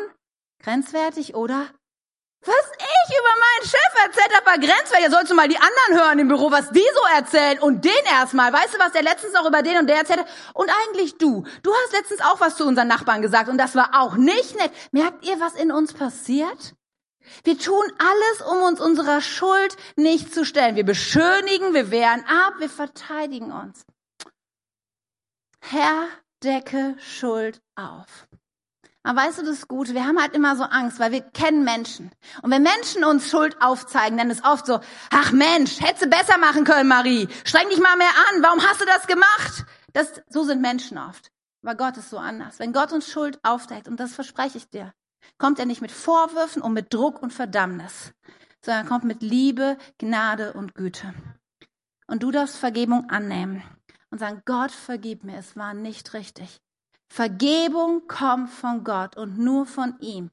grenzwertig, 0.61 1.35
oder? 1.35 1.69
Was 2.43 2.55
ich 2.55 3.17
über 3.17 3.35
meinen 3.39 3.69
Chef 3.69 4.05
erzählt 4.05 4.35
habe, 4.35 4.45
war 4.47 4.57
grenzwertig. 4.57 5.11
Sollst 5.11 5.29
du 5.29 5.35
mal 5.35 5.47
die 5.47 5.57
anderen 5.57 6.03
hören 6.03 6.19
im 6.19 6.27
Büro, 6.27 6.49
was 6.49 6.71
die 6.71 6.79
so 6.79 7.15
erzählen 7.15 7.59
und 7.59 7.85
den 7.85 8.05
erstmal. 8.05 8.51
Weißt 8.51 8.73
du, 8.73 8.79
was 8.79 8.93
der 8.93 9.03
letztens 9.03 9.35
auch 9.35 9.47
über 9.47 9.61
den 9.61 9.77
und 9.77 9.87
der 9.87 9.97
erzählt 9.97 10.21
hat? 10.21 10.27
Und 10.55 10.71
eigentlich 10.83 11.19
du. 11.19 11.43
Du 11.61 11.71
hast 11.71 11.93
letztens 11.93 12.21
auch 12.21 12.39
was 12.39 12.55
zu 12.55 12.65
unseren 12.65 12.87
Nachbarn 12.87 13.21
gesagt 13.21 13.47
und 13.47 13.59
das 13.59 13.75
war 13.75 13.91
auch 13.93 14.15
nicht 14.15 14.55
nett. 14.55 14.71
Merkt 14.91 15.23
ihr, 15.23 15.39
was 15.39 15.53
in 15.53 15.71
uns 15.71 15.93
passiert? 15.93 16.73
Wir 17.43 17.57
tun 17.57 17.83
alles, 17.97 18.51
um 18.51 18.63
uns 18.63 18.79
unserer 18.79 19.21
Schuld 19.21 19.75
nicht 19.95 20.33
zu 20.33 20.45
stellen. 20.45 20.75
Wir 20.75 20.85
beschönigen, 20.85 21.73
wir 21.73 21.91
wehren 21.91 22.23
ab, 22.25 22.55
wir 22.59 22.69
verteidigen 22.69 23.51
uns. 23.51 23.85
Herr, 25.59 26.07
decke 26.43 26.95
Schuld 26.99 27.61
auf. 27.75 28.27
Aber 29.03 29.21
weißt 29.21 29.39
du 29.39 29.43
das 29.43 29.67
Gute? 29.67 29.95
Wir 29.95 30.05
haben 30.05 30.21
halt 30.21 30.35
immer 30.35 30.55
so 30.55 30.63
Angst, 30.63 30.99
weil 30.99 31.11
wir 31.11 31.21
kennen 31.21 31.63
Menschen. 31.63 32.11
Und 32.43 32.51
wenn 32.51 32.61
Menschen 32.61 33.03
uns 33.03 33.29
Schuld 33.29 33.59
aufzeigen, 33.59 34.17
dann 34.17 34.29
ist 34.29 34.45
oft 34.45 34.67
so, 34.67 34.79
ach 35.09 35.31
Mensch, 35.31 35.81
hättest 35.81 36.05
du 36.05 36.07
besser 36.07 36.37
machen 36.37 36.65
können, 36.65 36.87
Marie. 36.87 37.27
Streng 37.43 37.67
dich 37.69 37.79
mal 37.79 37.97
mehr 37.97 38.11
an. 38.29 38.43
Warum 38.43 38.61
hast 38.63 38.79
du 38.79 38.85
das 38.85 39.07
gemacht? 39.07 39.65
Das, 39.93 40.21
so 40.29 40.43
sind 40.43 40.61
Menschen 40.61 40.99
oft. 40.99 41.31
Aber 41.63 41.75
Gott 41.75 41.97
ist 41.97 42.09
so 42.09 42.17
anders. 42.17 42.59
Wenn 42.59 42.73
Gott 42.73 42.91
uns 42.91 43.09
Schuld 43.09 43.39
aufdeckt, 43.43 43.87
und 43.87 43.99
das 43.99 44.13
verspreche 44.13 44.57
ich 44.57 44.69
dir, 44.69 44.93
kommt 45.37 45.59
er 45.59 45.65
nicht 45.65 45.81
mit 45.81 45.91
Vorwürfen 45.91 46.61
und 46.61 46.73
mit 46.73 46.93
Druck 46.93 47.21
und 47.21 47.33
Verdammnis, 47.33 48.13
sondern 48.63 48.87
kommt 48.87 49.03
mit 49.03 49.21
Liebe, 49.21 49.77
Gnade 49.97 50.53
und 50.53 50.75
Güte. 50.75 51.13
Und 52.07 52.23
du 52.23 52.31
darfst 52.31 52.57
Vergebung 52.57 53.09
annehmen 53.09 53.63
und 54.09 54.19
sagen, 54.19 54.41
Gott, 54.45 54.71
vergib 54.71 55.23
mir, 55.23 55.37
es 55.37 55.55
war 55.55 55.73
nicht 55.73 56.13
richtig. 56.13 56.61
Vergebung 57.11 58.07
kommt 58.07 58.49
von 58.49 58.83
Gott 58.83 59.17
und 59.17 59.37
nur 59.37 59.65
von 59.65 59.99
ihm. 59.99 60.31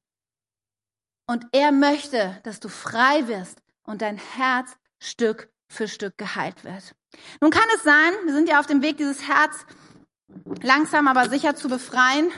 Und 1.27 1.47
er 1.53 1.73
möchte, 1.73 2.41
dass 2.45 2.61
du 2.61 2.69
frei 2.69 3.29
wirst 3.29 3.61
und 3.83 4.03
dein 4.03 4.17
Herz 4.17 4.77
Stück 5.01 5.53
für 5.69 5.89
Stück 5.89 6.17
geheilt 6.17 6.65
wird. 6.65 6.95
Nun 7.41 7.51
kann 7.51 7.69
es 7.77 7.83
sein, 7.83 8.13
wir 8.25 8.33
sind 8.33 8.49
ja 8.49 8.61
auf 8.61 8.67
dem 8.67 8.83
Weg, 8.83 8.97
dieses 8.97 9.27
Herz 9.29 9.67
langsam 10.63 11.09
aber 11.09 11.29
sicher 11.29 11.55
zu 11.55 11.69
befreien. 11.69 12.31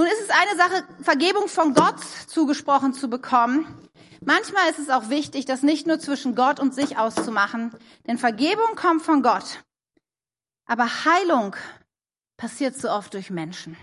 Nun 0.00 0.08
ist 0.08 0.22
es 0.22 0.30
eine 0.30 0.56
Sache, 0.56 0.82
Vergebung 1.02 1.46
von 1.46 1.74
Gott 1.74 2.00
zugesprochen 2.26 2.94
zu 2.94 3.10
bekommen. 3.10 3.66
Manchmal 4.22 4.70
ist 4.70 4.78
es 4.78 4.88
auch 4.88 5.10
wichtig, 5.10 5.44
das 5.44 5.62
nicht 5.62 5.86
nur 5.86 6.00
zwischen 6.00 6.34
Gott 6.34 6.58
und 6.58 6.74
sich 6.74 6.96
auszumachen, 6.96 7.76
denn 8.06 8.16
Vergebung 8.16 8.76
kommt 8.76 9.02
von 9.02 9.22
Gott. 9.22 9.62
Aber 10.64 10.86
Heilung 11.04 11.54
passiert 12.38 12.78
so 12.78 12.88
oft 12.88 13.12
durch 13.12 13.28
Menschen. 13.28 13.76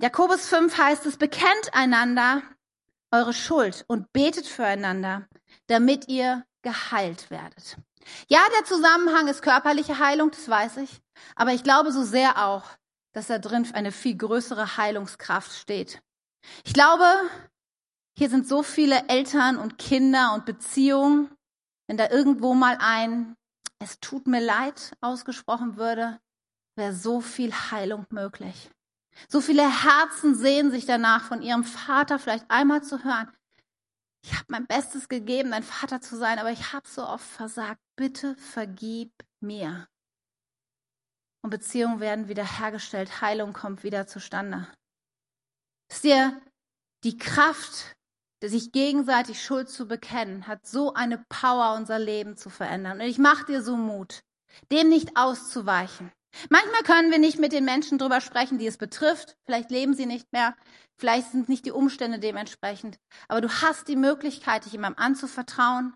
Jakobus 0.00 0.48
5 0.48 0.76
heißt 0.76 1.06
es, 1.06 1.18
bekennt 1.18 1.72
einander 1.72 2.42
eure 3.12 3.34
Schuld 3.34 3.84
und 3.86 4.12
betet 4.12 4.48
füreinander, 4.48 5.28
damit 5.68 6.08
ihr 6.08 6.44
geheilt 6.62 7.30
werdet. 7.30 7.76
Ja, 8.26 8.40
der 8.58 8.64
Zusammenhang 8.64 9.28
ist 9.28 9.42
körperliche 9.42 10.00
Heilung, 10.00 10.32
das 10.32 10.48
weiß 10.48 10.78
ich. 10.78 11.00
Aber 11.36 11.52
ich 11.52 11.62
glaube 11.62 11.92
so 11.92 12.02
sehr 12.02 12.44
auch, 12.44 12.64
dass 13.12 13.26
da 13.26 13.38
drin 13.38 13.68
eine 13.72 13.92
viel 13.92 14.16
größere 14.16 14.76
Heilungskraft 14.76 15.52
steht. 15.52 16.02
Ich 16.64 16.72
glaube, 16.72 17.06
hier 18.18 18.30
sind 18.30 18.48
so 18.48 18.62
viele 18.62 19.08
Eltern 19.08 19.56
und 19.56 19.78
Kinder 19.78 20.34
und 20.34 20.44
Beziehungen, 20.44 21.30
wenn 21.86 21.96
da 21.96 22.10
irgendwo 22.10 22.54
mal 22.54 22.76
ein 22.80 23.36
es 23.82 23.98
tut 23.98 24.28
mir 24.28 24.40
leid 24.40 24.96
ausgesprochen 25.00 25.76
würde, 25.76 26.20
wäre 26.76 26.94
so 26.94 27.20
viel 27.20 27.52
Heilung 27.52 28.06
möglich. 28.10 28.70
So 29.28 29.40
viele 29.40 29.64
Herzen 29.64 30.36
sehen 30.36 30.70
sich 30.70 30.86
danach, 30.86 31.24
von 31.24 31.42
ihrem 31.42 31.64
Vater 31.64 32.20
vielleicht 32.20 32.48
einmal 32.48 32.84
zu 32.84 33.02
hören. 33.02 33.30
Ich 34.24 34.34
habe 34.34 34.46
mein 34.48 34.68
Bestes 34.68 35.08
gegeben, 35.08 35.50
dein 35.50 35.64
Vater 35.64 36.00
zu 36.00 36.16
sein, 36.16 36.38
aber 36.38 36.52
ich 36.52 36.72
habe 36.72 36.88
so 36.88 37.04
oft 37.04 37.24
versagt. 37.24 37.80
Bitte 37.96 38.36
vergib 38.36 39.12
mir. 39.40 39.88
Und 41.42 41.50
Beziehungen 41.50 42.00
werden 42.00 42.28
wiederhergestellt, 42.28 43.20
Heilung 43.20 43.52
kommt 43.52 43.82
wieder 43.82 44.06
zustande. 44.06 44.68
Ist 45.90 46.04
dir 46.04 46.40
die 47.04 47.18
Kraft, 47.18 47.94
sich 48.42 48.72
gegenseitig 48.72 49.42
Schuld 49.42 49.68
zu 49.68 49.86
bekennen, 49.86 50.46
hat 50.46 50.66
so 50.66 50.94
eine 50.94 51.18
Power, 51.28 51.74
unser 51.76 51.98
Leben 51.98 52.36
zu 52.36 52.50
verändern. 52.50 53.00
Und 53.00 53.06
ich 53.06 53.18
mache 53.18 53.46
dir 53.46 53.62
so 53.62 53.76
Mut, 53.76 54.20
dem 54.70 54.88
nicht 54.88 55.16
auszuweichen. 55.16 56.12
Manchmal 56.48 56.82
können 56.82 57.10
wir 57.10 57.18
nicht 57.18 57.38
mit 57.38 57.52
den 57.52 57.64
Menschen 57.64 57.98
drüber 57.98 58.20
sprechen, 58.20 58.58
die 58.58 58.66
es 58.66 58.78
betrifft. 58.78 59.36
Vielleicht 59.44 59.70
leben 59.70 59.94
sie 59.94 60.06
nicht 60.06 60.32
mehr. 60.32 60.56
Vielleicht 60.98 61.30
sind 61.30 61.48
nicht 61.48 61.66
die 61.66 61.72
Umstände 61.72 62.18
dementsprechend. 62.18 62.98
Aber 63.28 63.40
du 63.40 63.48
hast 63.48 63.88
die 63.88 63.96
Möglichkeit, 63.96 64.64
dich 64.64 64.72
jemandem 64.72 65.02
anzuvertrauen, 65.04 65.94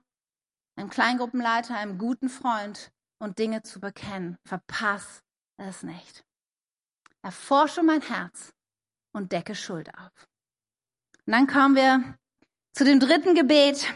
einem 0.76 0.90
Kleingruppenleiter, 0.90 1.76
einem 1.76 1.96
guten 1.96 2.28
Freund 2.28 2.90
und 3.18 3.38
Dinge 3.38 3.62
zu 3.62 3.80
bekennen. 3.80 4.36
Verpass 4.46 5.22
es 5.56 5.82
nicht. 5.82 6.24
Erforsche 7.22 7.82
mein 7.82 8.02
Herz 8.02 8.52
und 9.12 9.32
decke 9.32 9.54
Schuld 9.54 9.88
auf. 9.98 10.28
Und 11.26 11.32
dann 11.32 11.46
kommen 11.46 11.74
wir 11.74 12.18
zu 12.72 12.84
dem 12.84 13.00
dritten 13.00 13.34
Gebet. 13.34 13.92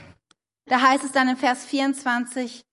Da 0.66 0.80
heißt 0.80 1.04
es 1.04 1.12
dann 1.12 1.28
in 1.28 1.36
Vers 1.36 1.64
24, 1.64 2.64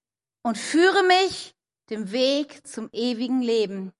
und 0.47 0.57
führe 0.57 1.03
mich 1.03 1.53
dem 1.89 2.11
Weg 2.11 2.65
zum 2.65 2.89
ewigen 2.93 3.41
Leben. 3.41 3.91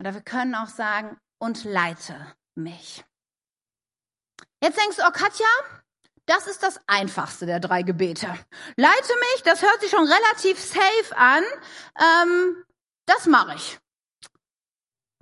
Oder 0.00 0.14
wir 0.14 0.22
können 0.22 0.54
auch 0.54 0.68
sagen, 0.68 1.18
und 1.38 1.64
leite 1.64 2.34
mich. 2.54 3.04
Jetzt 4.62 4.78
denkst 4.78 4.96
du, 4.96 5.02
oh 5.06 5.12
Katja, 5.12 5.46
das 6.26 6.46
ist 6.46 6.62
das 6.62 6.80
einfachste 6.86 7.46
der 7.46 7.60
drei 7.60 7.82
Gebete. 7.82 8.26
Leite 8.76 9.12
mich, 9.32 9.42
das 9.44 9.62
hört 9.62 9.80
sich 9.80 9.90
schon 9.90 10.06
relativ 10.06 10.58
safe 10.58 11.16
an. 11.16 11.44
Ähm, 12.00 12.64
das 13.06 13.26
mache 13.26 13.54
ich. 13.54 13.78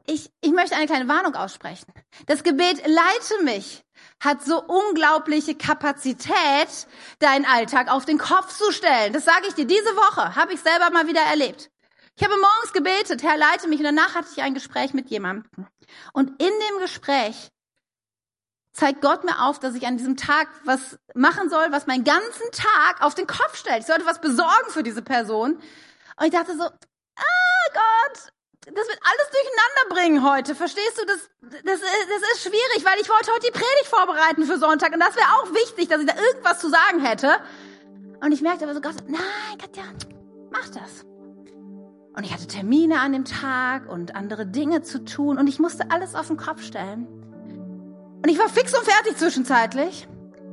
Ich. 0.06 0.30
Ich 0.40 0.52
möchte 0.52 0.76
eine 0.76 0.86
kleine 0.86 1.08
Warnung 1.08 1.34
aussprechen. 1.34 1.92
Das 2.26 2.42
Gebet 2.42 2.86
leite 2.86 3.42
mich 3.44 3.84
hat 4.20 4.44
so 4.44 4.62
unglaubliche 4.62 5.54
Kapazität, 5.54 6.86
deinen 7.18 7.44
Alltag 7.44 7.90
auf 7.90 8.04
den 8.04 8.18
Kopf 8.18 8.56
zu 8.56 8.72
stellen. 8.72 9.12
Das 9.12 9.24
sage 9.24 9.46
ich 9.48 9.54
dir. 9.54 9.66
Diese 9.66 9.96
Woche 9.96 10.34
habe 10.36 10.54
ich 10.54 10.60
selber 10.60 10.90
mal 10.90 11.06
wieder 11.06 11.20
erlebt. 11.20 11.70
Ich 12.16 12.24
habe 12.24 12.34
morgens 12.38 12.72
gebetet, 12.72 13.22
Herr, 13.22 13.36
leite 13.36 13.68
mich. 13.68 13.78
Und 13.78 13.84
danach 13.84 14.14
hatte 14.14 14.28
ich 14.34 14.42
ein 14.42 14.54
Gespräch 14.54 14.94
mit 14.94 15.10
jemandem. 15.10 15.66
Und 16.12 16.30
in 16.42 16.48
dem 16.48 16.80
Gespräch 16.80 17.50
zeigt 18.72 19.02
Gott 19.02 19.24
mir 19.24 19.42
auf, 19.42 19.58
dass 19.58 19.74
ich 19.74 19.86
an 19.86 19.98
diesem 19.98 20.16
Tag 20.16 20.48
was 20.64 20.98
machen 21.14 21.50
soll, 21.50 21.72
was 21.72 21.86
meinen 21.86 22.04
ganzen 22.04 22.50
Tag 22.52 23.02
auf 23.02 23.14
den 23.14 23.26
Kopf 23.26 23.56
stellt. 23.56 23.80
Ich 23.80 23.86
sollte 23.86 24.06
was 24.06 24.20
besorgen 24.20 24.70
für 24.70 24.82
diese 24.82 25.02
Person. 25.02 25.56
Und 26.18 26.26
ich 26.26 26.32
dachte 26.32 26.56
so, 26.56 26.64
ah 26.64 27.72
Gott, 27.72 28.32
das 28.74 28.88
wird 28.88 28.98
alles 29.00 29.30
durcheinander 29.30 29.94
bringen 29.94 30.30
heute. 30.30 30.54
Verstehst 30.54 30.98
du? 30.98 31.06
Das, 31.06 31.30
das, 31.40 31.80
das 31.80 32.32
ist 32.34 32.42
schwierig, 32.42 32.84
weil 32.84 33.00
ich 33.00 33.08
wollte 33.08 33.30
heute 33.32 33.46
die 33.46 33.52
Predigt 33.52 33.86
vorbereiten 33.86 34.44
für 34.44 34.58
Sonntag. 34.58 34.92
Und 34.92 35.00
das 35.00 35.14
wäre 35.14 35.28
auch 35.40 35.52
wichtig, 35.52 35.88
dass 35.88 36.00
ich 36.00 36.06
da 36.06 36.14
irgendwas 36.16 36.58
zu 36.58 36.68
sagen 36.68 37.00
hätte. 37.00 37.36
Und 38.20 38.32
ich 38.32 38.42
merkte 38.42 38.64
aber 38.64 38.74
so, 38.74 38.80
Gott, 38.80 38.96
nein, 39.06 39.58
Katja, 39.58 39.84
mach 40.50 40.68
das. 40.68 41.04
Und 42.16 42.24
ich 42.24 42.32
hatte 42.32 42.46
Termine 42.46 43.00
an 43.00 43.12
dem 43.12 43.24
Tag 43.24 43.88
und 43.88 44.16
andere 44.16 44.46
Dinge 44.46 44.82
zu 44.82 45.04
tun 45.04 45.38
und 45.38 45.48
ich 45.48 45.58
musste 45.58 45.90
alles 45.90 46.14
auf 46.14 46.28
den 46.28 46.38
Kopf 46.38 46.62
stellen. 46.62 47.06
Und 47.06 48.28
ich 48.28 48.38
war 48.38 48.48
fix 48.48 48.76
und 48.76 48.84
fertig 48.84 49.18
zwischenzeitlich. 49.18 50.08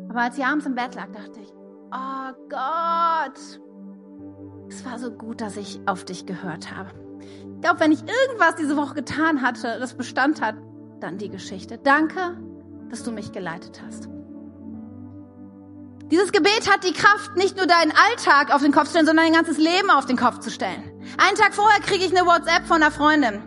Aber 0.09 0.21
als 0.21 0.37
ich 0.37 0.45
abends 0.45 0.65
im 0.65 0.75
Bett 0.75 0.93
lag, 0.93 1.07
dachte 1.11 1.39
ich, 1.39 1.51
oh 1.91 2.33
Gott, 2.49 3.39
es 4.69 4.85
war 4.85 4.99
so 4.99 5.11
gut, 5.11 5.41
dass 5.41 5.57
ich 5.57 5.79
auf 5.87 6.03
dich 6.03 6.25
gehört 6.25 6.75
habe. 6.75 7.02
Ich 7.55 7.61
glaube, 7.61 7.79
wenn 7.79 7.91
ich 7.91 7.99
irgendwas 8.01 8.55
diese 8.55 8.75
Woche 8.75 8.95
getan 8.95 9.41
hatte, 9.41 9.77
das 9.79 9.93
Bestand 9.93 10.41
hat, 10.41 10.55
dann 10.99 11.17
die 11.17 11.29
Geschichte. 11.29 11.77
Danke, 11.77 12.37
dass 12.89 13.03
du 13.03 13.11
mich 13.11 13.31
geleitet 13.31 13.81
hast. 13.85 14.09
Dieses 16.11 16.31
Gebet 16.31 16.71
hat 16.71 16.83
die 16.83 16.93
Kraft, 16.93 17.35
nicht 17.37 17.57
nur 17.57 17.65
deinen 17.65 17.91
Alltag 17.91 18.53
auf 18.53 18.61
den 18.61 18.71
Kopf 18.71 18.85
zu 18.85 18.91
stellen, 18.91 19.05
sondern 19.05 19.25
dein 19.25 19.33
ganzes 19.33 19.57
Leben 19.57 19.89
auf 19.89 20.05
den 20.05 20.17
Kopf 20.17 20.39
zu 20.39 20.51
stellen. 20.51 20.83
Einen 21.17 21.37
Tag 21.37 21.53
vorher 21.55 21.79
kriege 21.81 22.05
ich 22.05 22.15
eine 22.15 22.27
WhatsApp 22.27 22.67
von 22.67 22.83
einer 22.83 22.91
Freundin. 22.91 23.41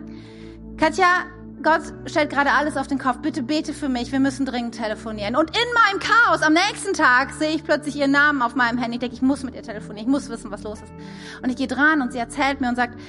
Katja, 0.77 1.25
Gott 1.63 1.81
stellt 2.05 2.29
gerade 2.29 2.51
alles 2.51 2.77
auf 2.77 2.87
den 2.87 2.99
Kopf. 2.99 3.17
Bitte 3.19 3.41
bete 3.41 3.73
für 3.73 3.89
mich. 3.89 4.11
Wir 4.11 4.19
müssen 4.19 4.45
dringend 4.45 4.75
telefonieren. 4.75 5.35
Und 5.35 5.49
in 5.49 5.73
meinem 5.73 5.99
Chaos 5.99 6.41
am 6.41 6.53
nächsten 6.53 6.93
Tag 6.93 7.33
sehe 7.33 7.55
ich 7.55 7.63
plötzlich 7.63 7.95
ihren 7.95 8.11
Namen 8.11 8.41
auf 8.41 8.55
meinem 8.55 8.77
Handy. 8.77 8.95
Ich 8.95 8.99
denke, 8.99 9.15
ich 9.15 9.21
muss 9.21 9.43
mit 9.43 9.55
ihr 9.55 9.63
telefonieren. 9.63 10.07
Ich 10.07 10.11
muss 10.11 10.29
wissen, 10.29 10.51
was 10.51 10.63
los 10.63 10.81
ist. 10.81 10.93
Und 11.41 11.49
ich 11.49 11.55
gehe 11.55 11.67
dran 11.67 12.01
und 12.01 12.11
sie 12.11 12.19
erzählt 12.19 12.61
mir 12.61 12.69
und 12.69 12.75
sagt, 12.75 12.99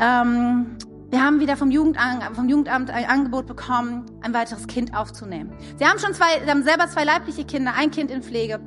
ähm, 0.00 0.76
wir 1.10 1.24
haben 1.24 1.40
wieder 1.40 1.56
vom 1.56 1.70
Jugendamt, 1.70 2.24
vom 2.34 2.48
Jugendamt 2.48 2.90
ein 2.90 3.04
Angebot 3.06 3.46
bekommen, 3.46 4.06
ein 4.22 4.34
weiteres 4.34 4.66
Kind 4.66 4.96
aufzunehmen. 4.96 5.52
Sie 5.78 5.86
haben 5.86 5.98
schon 5.98 6.14
zwei, 6.14 6.42
sie 6.44 6.50
haben 6.50 6.64
selber 6.64 6.88
zwei 6.88 7.04
leibliche 7.04 7.44
Kinder, 7.44 7.74
ein 7.76 7.90
Kind 7.90 8.10
in 8.10 8.22
Pflege. 8.22 8.60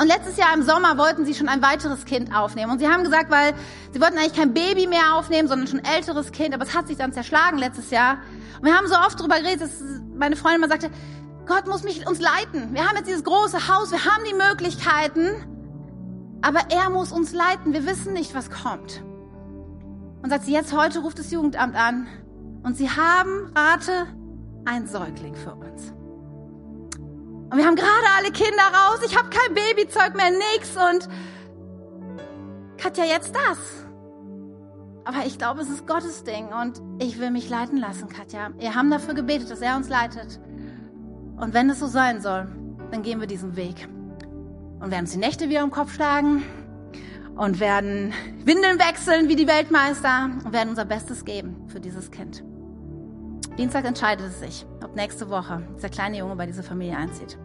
Und 0.00 0.06
letztes 0.06 0.36
Jahr 0.36 0.52
im 0.54 0.62
Sommer 0.62 0.98
wollten 0.98 1.24
sie 1.24 1.34
schon 1.34 1.48
ein 1.48 1.62
weiteres 1.62 2.04
Kind 2.04 2.34
aufnehmen. 2.34 2.72
Und 2.72 2.78
sie 2.78 2.88
haben 2.88 3.04
gesagt, 3.04 3.30
weil 3.30 3.54
sie 3.92 4.00
wollten 4.00 4.18
eigentlich 4.18 4.34
kein 4.34 4.54
Baby 4.54 4.86
mehr 4.86 5.14
aufnehmen, 5.14 5.48
sondern 5.48 5.68
schon 5.68 5.80
ein 5.80 5.84
älteres 5.84 6.32
Kind. 6.32 6.54
Aber 6.54 6.64
es 6.64 6.74
hat 6.74 6.88
sich 6.88 6.96
dann 6.96 7.12
zerschlagen 7.12 7.58
letztes 7.58 7.90
Jahr. 7.90 8.18
Und 8.58 8.66
wir 8.66 8.76
haben 8.76 8.86
so 8.86 8.94
oft 8.94 9.18
darüber 9.20 9.38
geredet, 9.38 9.62
dass 9.62 9.82
meine 10.14 10.36
Freundin 10.36 10.62
mal 10.62 10.68
sagte, 10.70 10.90
Gott 11.46 11.66
muss 11.68 11.84
mich 11.84 12.06
uns 12.08 12.20
leiten. 12.20 12.74
Wir 12.74 12.88
haben 12.88 12.96
jetzt 12.96 13.06
dieses 13.08 13.22
große 13.22 13.68
Haus, 13.68 13.92
wir 13.92 14.04
haben 14.04 14.24
die 14.28 14.34
Möglichkeiten. 14.34 15.30
Aber 16.42 16.60
er 16.70 16.90
muss 16.90 17.12
uns 17.12 17.32
leiten. 17.32 17.72
Wir 17.72 17.86
wissen 17.86 18.12
nicht, 18.12 18.34
was 18.34 18.50
kommt. 18.50 19.02
Und 20.22 20.30
sagt 20.30 20.44
sie, 20.44 20.52
jetzt 20.52 20.76
heute 20.76 21.00
ruft 21.00 21.18
das 21.18 21.30
Jugendamt 21.30 21.76
an. 21.76 22.06
Und 22.62 22.76
sie 22.76 22.90
haben, 22.90 23.52
rate, 23.54 24.06
ein 24.64 24.86
Säugling 24.86 25.34
für 25.34 25.54
uns. 25.54 25.92
Und 27.50 27.58
wir 27.58 27.64
haben 27.64 27.76
gerade 27.76 28.06
alle 28.18 28.32
Kinder 28.32 28.62
raus. 28.72 29.00
Ich 29.04 29.16
habe 29.16 29.28
kein 29.28 29.54
Babyzeug 29.54 30.16
mehr, 30.16 30.30
nix. 30.30 30.76
Und 30.76 31.08
Katja, 32.76 33.04
jetzt 33.04 33.34
das. 33.34 33.86
Aber 35.04 35.24
ich 35.24 35.38
glaube, 35.38 35.60
es 35.60 35.70
ist 35.70 35.86
Gottes 35.86 36.24
Ding 36.24 36.48
und 36.48 36.82
ich 37.00 37.20
will 37.20 37.30
mich 37.30 37.48
leiten 37.48 37.78
lassen, 37.78 38.08
Katja. 38.08 38.50
Wir 38.58 38.74
haben 38.74 38.90
dafür 38.90 39.14
gebetet, 39.14 39.48
dass 39.50 39.60
er 39.60 39.76
uns 39.76 39.88
leitet. 39.88 40.40
Und 41.36 41.54
wenn 41.54 41.70
es 41.70 41.78
so 41.78 41.86
sein 41.86 42.20
soll, 42.20 42.48
dann 42.90 43.02
gehen 43.02 43.20
wir 43.20 43.28
diesen 43.28 43.54
Weg. 43.54 43.88
Und 44.80 44.90
werden 44.90 45.02
uns 45.02 45.12
die 45.12 45.18
Nächte 45.18 45.48
wieder 45.48 45.62
im 45.62 45.70
Kopf 45.70 45.94
schlagen 45.94 46.42
und 47.36 47.60
werden 47.60 48.12
Windeln 48.44 48.78
wechseln 48.78 49.28
wie 49.28 49.36
die 49.36 49.46
Weltmeister 49.46 50.30
und 50.44 50.52
werden 50.52 50.70
unser 50.70 50.84
Bestes 50.84 51.24
geben 51.24 51.66
für 51.68 51.80
dieses 51.80 52.10
Kind. 52.10 52.42
Dienstag 53.58 53.84
entscheidet 53.84 54.26
es 54.26 54.40
sich, 54.40 54.66
ob 54.82 54.96
nächste 54.96 55.30
Woche 55.30 55.62
dieser 55.76 55.88
kleine 55.88 56.18
Junge 56.18 56.36
bei 56.36 56.46
dieser 56.46 56.62
Familie 56.62 56.96
einzieht. 56.96 57.38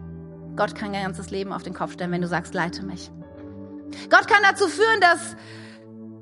Gott 0.56 0.74
kann 0.74 0.92
dein 0.92 1.04
ganzes 1.04 1.30
Leben 1.30 1.52
auf 1.52 1.62
den 1.62 1.74
Kopf 1.74 1.92
stellen, 1.92 2.10
wenn 2.10 2.20
du 2.20 2.28
sagst, 2.28 2.52
leite 2.52 2.82
mich. 2.84 3.10
Gott 4.10 4.26
kann 4.28 4.42
dazu 4.42 4.68
führen, 4.68 5.00
dass 5.00 5.36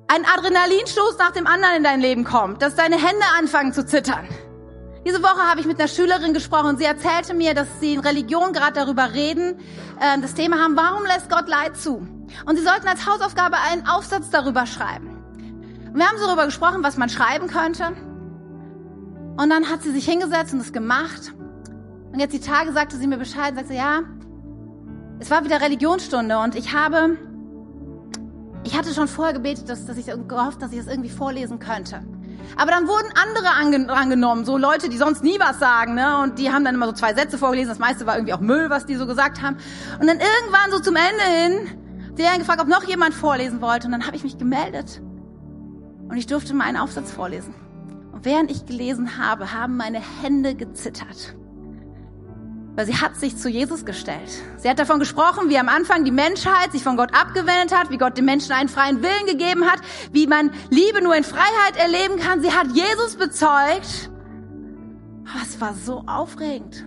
ein 0.09 0.25
Adrenalinstoß 0.25 1.19
nach 1.19 1.31
dem 1.33 1.47
anderen 1.47 1.77
in 1.79 1.85
dein 1.85 2.01
Leben 2.01 2.25
kommt, 2.25 2.63
dass 2.63 2.75
deine 2.75 2.97
Hände 2.97 3.25
anfangen 3.39 3.73
zu 3.73 3.85
zittern. 3.85 4.29
Diese 5.07 5.23
Woche 5.23 5.49
habe 5.49 5.61
ich 5.61 5.67
mit 5.67 5.79
einer 5.79 5.89
Schülerin 5.89 6.35
gesprochen. 6.35 6.77
Sie 6.77 6.85
erzählte 6.85 7.33
mir, 7.33 7.55
dass 7.55 7.69
sie 7.81 7.95
in 7.95 8.01
Religion 8.01 8.53
gerade 8.53 8.75
darüber 8.75 9.15
reden, 9.15 9.59
äh, 10.01 10.21
das 10.21 10.35
Thema 10.35 10.59
haben, 10.59 10.77
warum 10.77 11.05
lässt 11.05 11.31
Gott 11.31 11.49
Leid 11.49 11.77
zu? 11.77 12.07
Und 12.47 12.57
sie 12.57 12.62
sollten 12.62 12.87
als 12.87 13.07
Hausaufgabe 13.07 13.57
einen 13.71 13.87
Aufsatz 13.87 14.31
darüber 14.31 14.66
schreiben. 14.66 15.16
Und 15.93 15.97
wir 15.97 16.07
haben 16.07 16.19
so 16.19 16.27
darüber 16.27 16.47
gesprochen, 16.47 16.83
was 16.83 16.97
man 16.97 17.09
schreiben 17.09 17.49
könnte. 17.49 17.93
Und 19.37 19.51
dann 19.51 19.69
hat 19.71 19.83
sie 19.83 19.93
sich 19.93 20.05
hingesetzt 20.05 20.53
und 20.53 20.61
es 20.61 20.73
gemacht. 20.73 21.33
Und 22.12 22.21
jetzt 22.21 22.33
die 22.33 22.40
Tage 22.40 22.73
sagte 22.73 22.97
sie 22.97 23.07
mir 23.07 23.19
Bescheid, 23.19 23.55
sagte, 23.55 23.75
ja, 23.75 24.01
es 25.19 25.31
war 25.31 25.45
wieder 25.45 25.61
Religionsstunde 25.61 26.38
und 26.38 26.55
ich 26.55 26.75
habe, 26.75 27.16
ich 28.64 28.77
hatte 28.77 28.93
schon 28.95 29.07
vorher 29.07 29.35
gebetet, 29.35 29.69
dass, 29.69 29.87
dass 29.87 29.97
ich 29.97 30.07
gehofft, 30.07 30.62
dass 30.62 30.73
ich 30.73 30.79
das 30.79 30.87
irgendwie 30.87 31.11
vorlesen 31.11 31.59
könnte. 31.59 32.03
Aber 32.57 32.71
dann 32.71 32.88
wurden 32.88 33.09
andere 33.14 33.95
angenommen, 33.95 34.45
so 34.45 34.57
Leute, 34.57 34.88
die 34.88 34.97
sonst 34.97 35.23
nie 35.23 35.38
was 35.38 35.59
sagen, 35.59 35.95
ne? 35.95 36.19
Und 36.23 36.38
die 36.38 36.51
haben 36.51 36.64
dann 36.64 36.75
immer 36.75 36.87
so 36.87 36.93
zwei 36.93 37.14
Sätze 37.14 37.38
vorgelesen. 37.38 37.69
Das 37.69 37.79
meiste 37.79 38.07
war 38.07 38.16
irgendwie 38.16 38.33
auch 38.33 38.40
Müll, 38.40 38.71
was 38.71 38.87
die 38.87 38.97
so 38.97 39.07
gesagt 39.07 39.40
haben. 39.40 39.57
Und 40.01 40.07
dann 40.07 40.19
irgendwann 40.19 40.71
so 40.71 40.81
zum 40.81 40.97
Ende 40.97 41.23
hin, 41.23 41.80
die 42.18 42.27
haben 42.27 42.38
gefragt, 42.38 42.61
ob 42.61 42.68
noch 42.68 42.85
jemand 42.85 43.14
vorlesen 43.14 43.61
wollte. 43.61 43.87
Und 43.87 43.92
dann 43.92 44.07
habe 44.07 44.16
ich 44.16 44.25
mich 44.25 44.38
gemeldet. 44.38 45.01
Und 46.09 46.16
ich 46.16 46.27
durfte 46.27 46.55
meinen 46.55 46.77
Aufsatz 46.77 47.11
vorlesen. 47.11 47.55
Und 48.12 48.25
während 48.25 48.51
ich 48.51 48.66
gelesen 48.66 49.18
habe, 49.18 49.53
haben 49.53 49.77
meine 49.77 50.01
Hände 50.23 50.55
gezittert. 50.55 51.37
Weil 52.75 52.87
sie 52.87 52.96
hat 52.96 53.16
sich 53.16 53.37
zu 53.37 53.49
Jesus 53.49 53.85
gestellt. 53.85 54.31
Sie 54.57 54.68
hat 54.68 54.79
davon 54.79 54.99
gesprochen, 54.99 55.49
wie 55.49 55.59
am 55.59 55.68
Anfang 55.68 56.05
die 56.05 56.11
Menschheit 56.11 56.73
sich 56.73 56.83
von 56.83 56.96
Gott 56.96 57.14
abgewendet 57.14 57.77
hat, 57.77 57.90
wie 57.90 57.99
Gott 57.99 58.16
den 58.16 58.25
Menschen 58.25 58.53
einen 58.53 58.68
freien 58.68 59.03
Willen 59.03 59.27
gegeben 59.27 59.64
hat, 59.64 59.81
wie 60.12 60.27
man 60.27 60.51
Liebe 60.70 61.03
nur 61.03 61.14
in 61.14 61.25
Freiheit 61.25 61.77
erleben 61.77 62.18
kann. 62.18 62.40
Sie 62.40 62.53
hat 62.53 62.68
Jesus 62.73 63.16
bezeugt. 63.16 64.11
Aber 65.33 65.42
es 65.42 65.61
war 65.61 65.75
so 65.75 66.05
aufregend. 66.07 66.87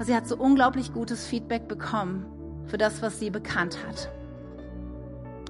Sie 0.00 0.14
hat 0.14 0.26
so 0.26 0.36
unglaublich 0.36 0.92
gutes 0.92 1.26
Feedback 1.26 1.68
bekommen 1.68 2.26
für 2.66 2.78
das, 2.78 3.02
was 3.02 3.18
sie 3.18 3.30
bekannt 3.30 3.78
hat. 3.86 4.10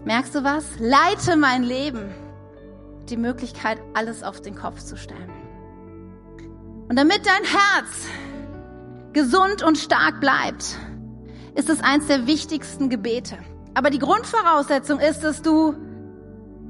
Merkst 0.05 0.35
du 0.35 0.43
was? 0.43 0.65
Leite 0.81 1.37
mein 1.37 1.63
Leben. 1.63 2.13
Die 3.09 3.17
Möglichkeit, 3.17 3.79
alles 3.95 4.23
auf 4.25 4.41
den 4.41 4.57
Kopf 4.57 4.81
zu 4.81 4.97
stellen. 4.97 5.31
Und 6.89 6.97
damit 6.97 7.25
dein 7.25 7.45
Herz 7.45 8.09
gesund 9.13 9.63
und 9.63 9.79
stark 9.79 10.21
bleibt, 10.21 10.77
ist 11.55 11.69
es 11.69 11.83
eins 11.83 12.09
der 12.09 12.27
wichtigsten 12.27 12.89
Gebete. 12.91 13.39
Aber 13.75 13.91
die 13.91 14.01
Grundvoraussetzung 14.01 14.99
ist, 14.99 15.21
dass 15.21 15.41
du 15.41 15.75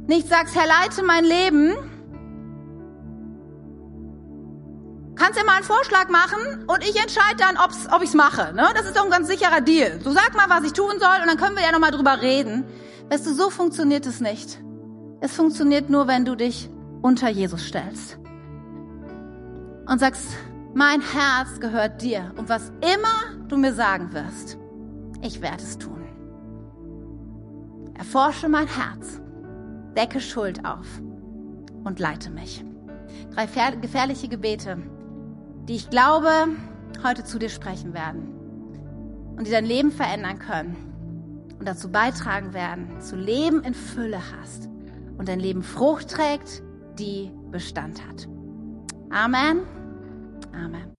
nicht 0.07 0.29
sagst, 0.29 0.55
Herr, 0.55 0.67
leite 0.67 1.03
mein 1.03 1.25
Leben. 1.25 1.73
Kannst 5.15 5.39
ja 5.39 5.45
mal 5.45 5.57
einen 5.57 5.65
Vorschlag 5.65 6.09
machen 6.09 6.65
und 6.67 6.83
ich 6.83 7.01
entscheide 7.01 7.37
dann, 7.39 7.57
ob's, 7.57 7.87
ob 7.91 8.03
ich's 8.03 8.15
mache. 8.15 8.53
Ne? 8.55 8.67
Das 8.75 8.85
ist 8.85 8.97
doch 8.97 9.05
ein 9.05 9.11
ganz 9.11 9.29
sicherer 9.29 9.61
Deal. 9.61 10.01
Du 10.01 10.11
sag 10.11 10.35
mal, 10.35 10.51
was 10.51 10.65
ich 10.65 10.73
tun 10.73 10.99
soll 10.99 11.21
und 11.23 11.29
dann 11.29 11.37
können 11.37 11.57
wir 11.57 11.63
ja 11.63 11.73
nochmal 11.73 11.93
drüber 11.93 12.21
reden. 12.21 12.65
Weißt 13.13 13.27
du, 13.27 13.35
so 13.35 13.51
funktioniert 13.51 14.07
es 14.07 14.23
nicht. 14.23 14.59
Es 15.21 15.33
funktioniert 15.33 15.91
nur, 15.91 16.09
wenn 16.09 16.25
du 16.25 16.35
dich 16.35 16.71
unter 17.03 17.29
Jesus 17.29 17.67
stellst 17.67 18.19
und 19.87 20.01
sagst, 20.01 20.29
mein 20.73 21.03
Herz 21.03 21.61
gehört 21.61 22.01
dir 22.01 22.33
und 22.39 22.49
was 22.49 22.73
immer 22.81 23.45
du 23.49 23.59
mir 23.59 23.75
sagen 23.75 24.15
wirst, 24.15 24.57
ich 25.21 25.43
werde 25.43 25.63
es 25.63 25.77
tun. 25.77 26.03
Erforsche 27.99 28.49
mein 28.49 28.67
Herz, 28.67 29.21
decke 29.95 30.19
Schuld 30.19 30.65
auf 30.65 30.87
und 31.85 32.01
leite 32.01 32.31
mich. 32.31 32.65
Drei 33.35 33.45
gefährliche 33.75 34.29
Gebete, 34.29 34.79
die 35.69 35.75
ich 35.75 35.91
glaube, 35.91 36.31
heute 37.05 37.25
zu 37.25 37.39
dir 37.39 37.51
sprechen 37.51 37.93
werden 37.93 39.35
und 39.37 39.47
die 39.47 39.51
dein 39.51 39.67
Leben 39.67 39.93
verändern 39.93 40.39
können 40.39 40.92
und 41.63 41.69
dazu 41.69 41.93
beitragen 41.93 42.55
werden, 42.55 43.01
zu 43.01 43.15
Leben 43.15 43.63
in 43.63 43.73
Fülle 43.73 44.19
hast 44.37 44.69
und 45.17 45.29
dein 45.29 45.39
Leben 45.39 45.63
Frucht 45.63 46.11
trägt, 46.11 46.61
die 46.99 47.31
Bestand 47.53 48.05
hat. 48.05 48.27
Amen. 49.11 49.61
Amen. 50.53 50.92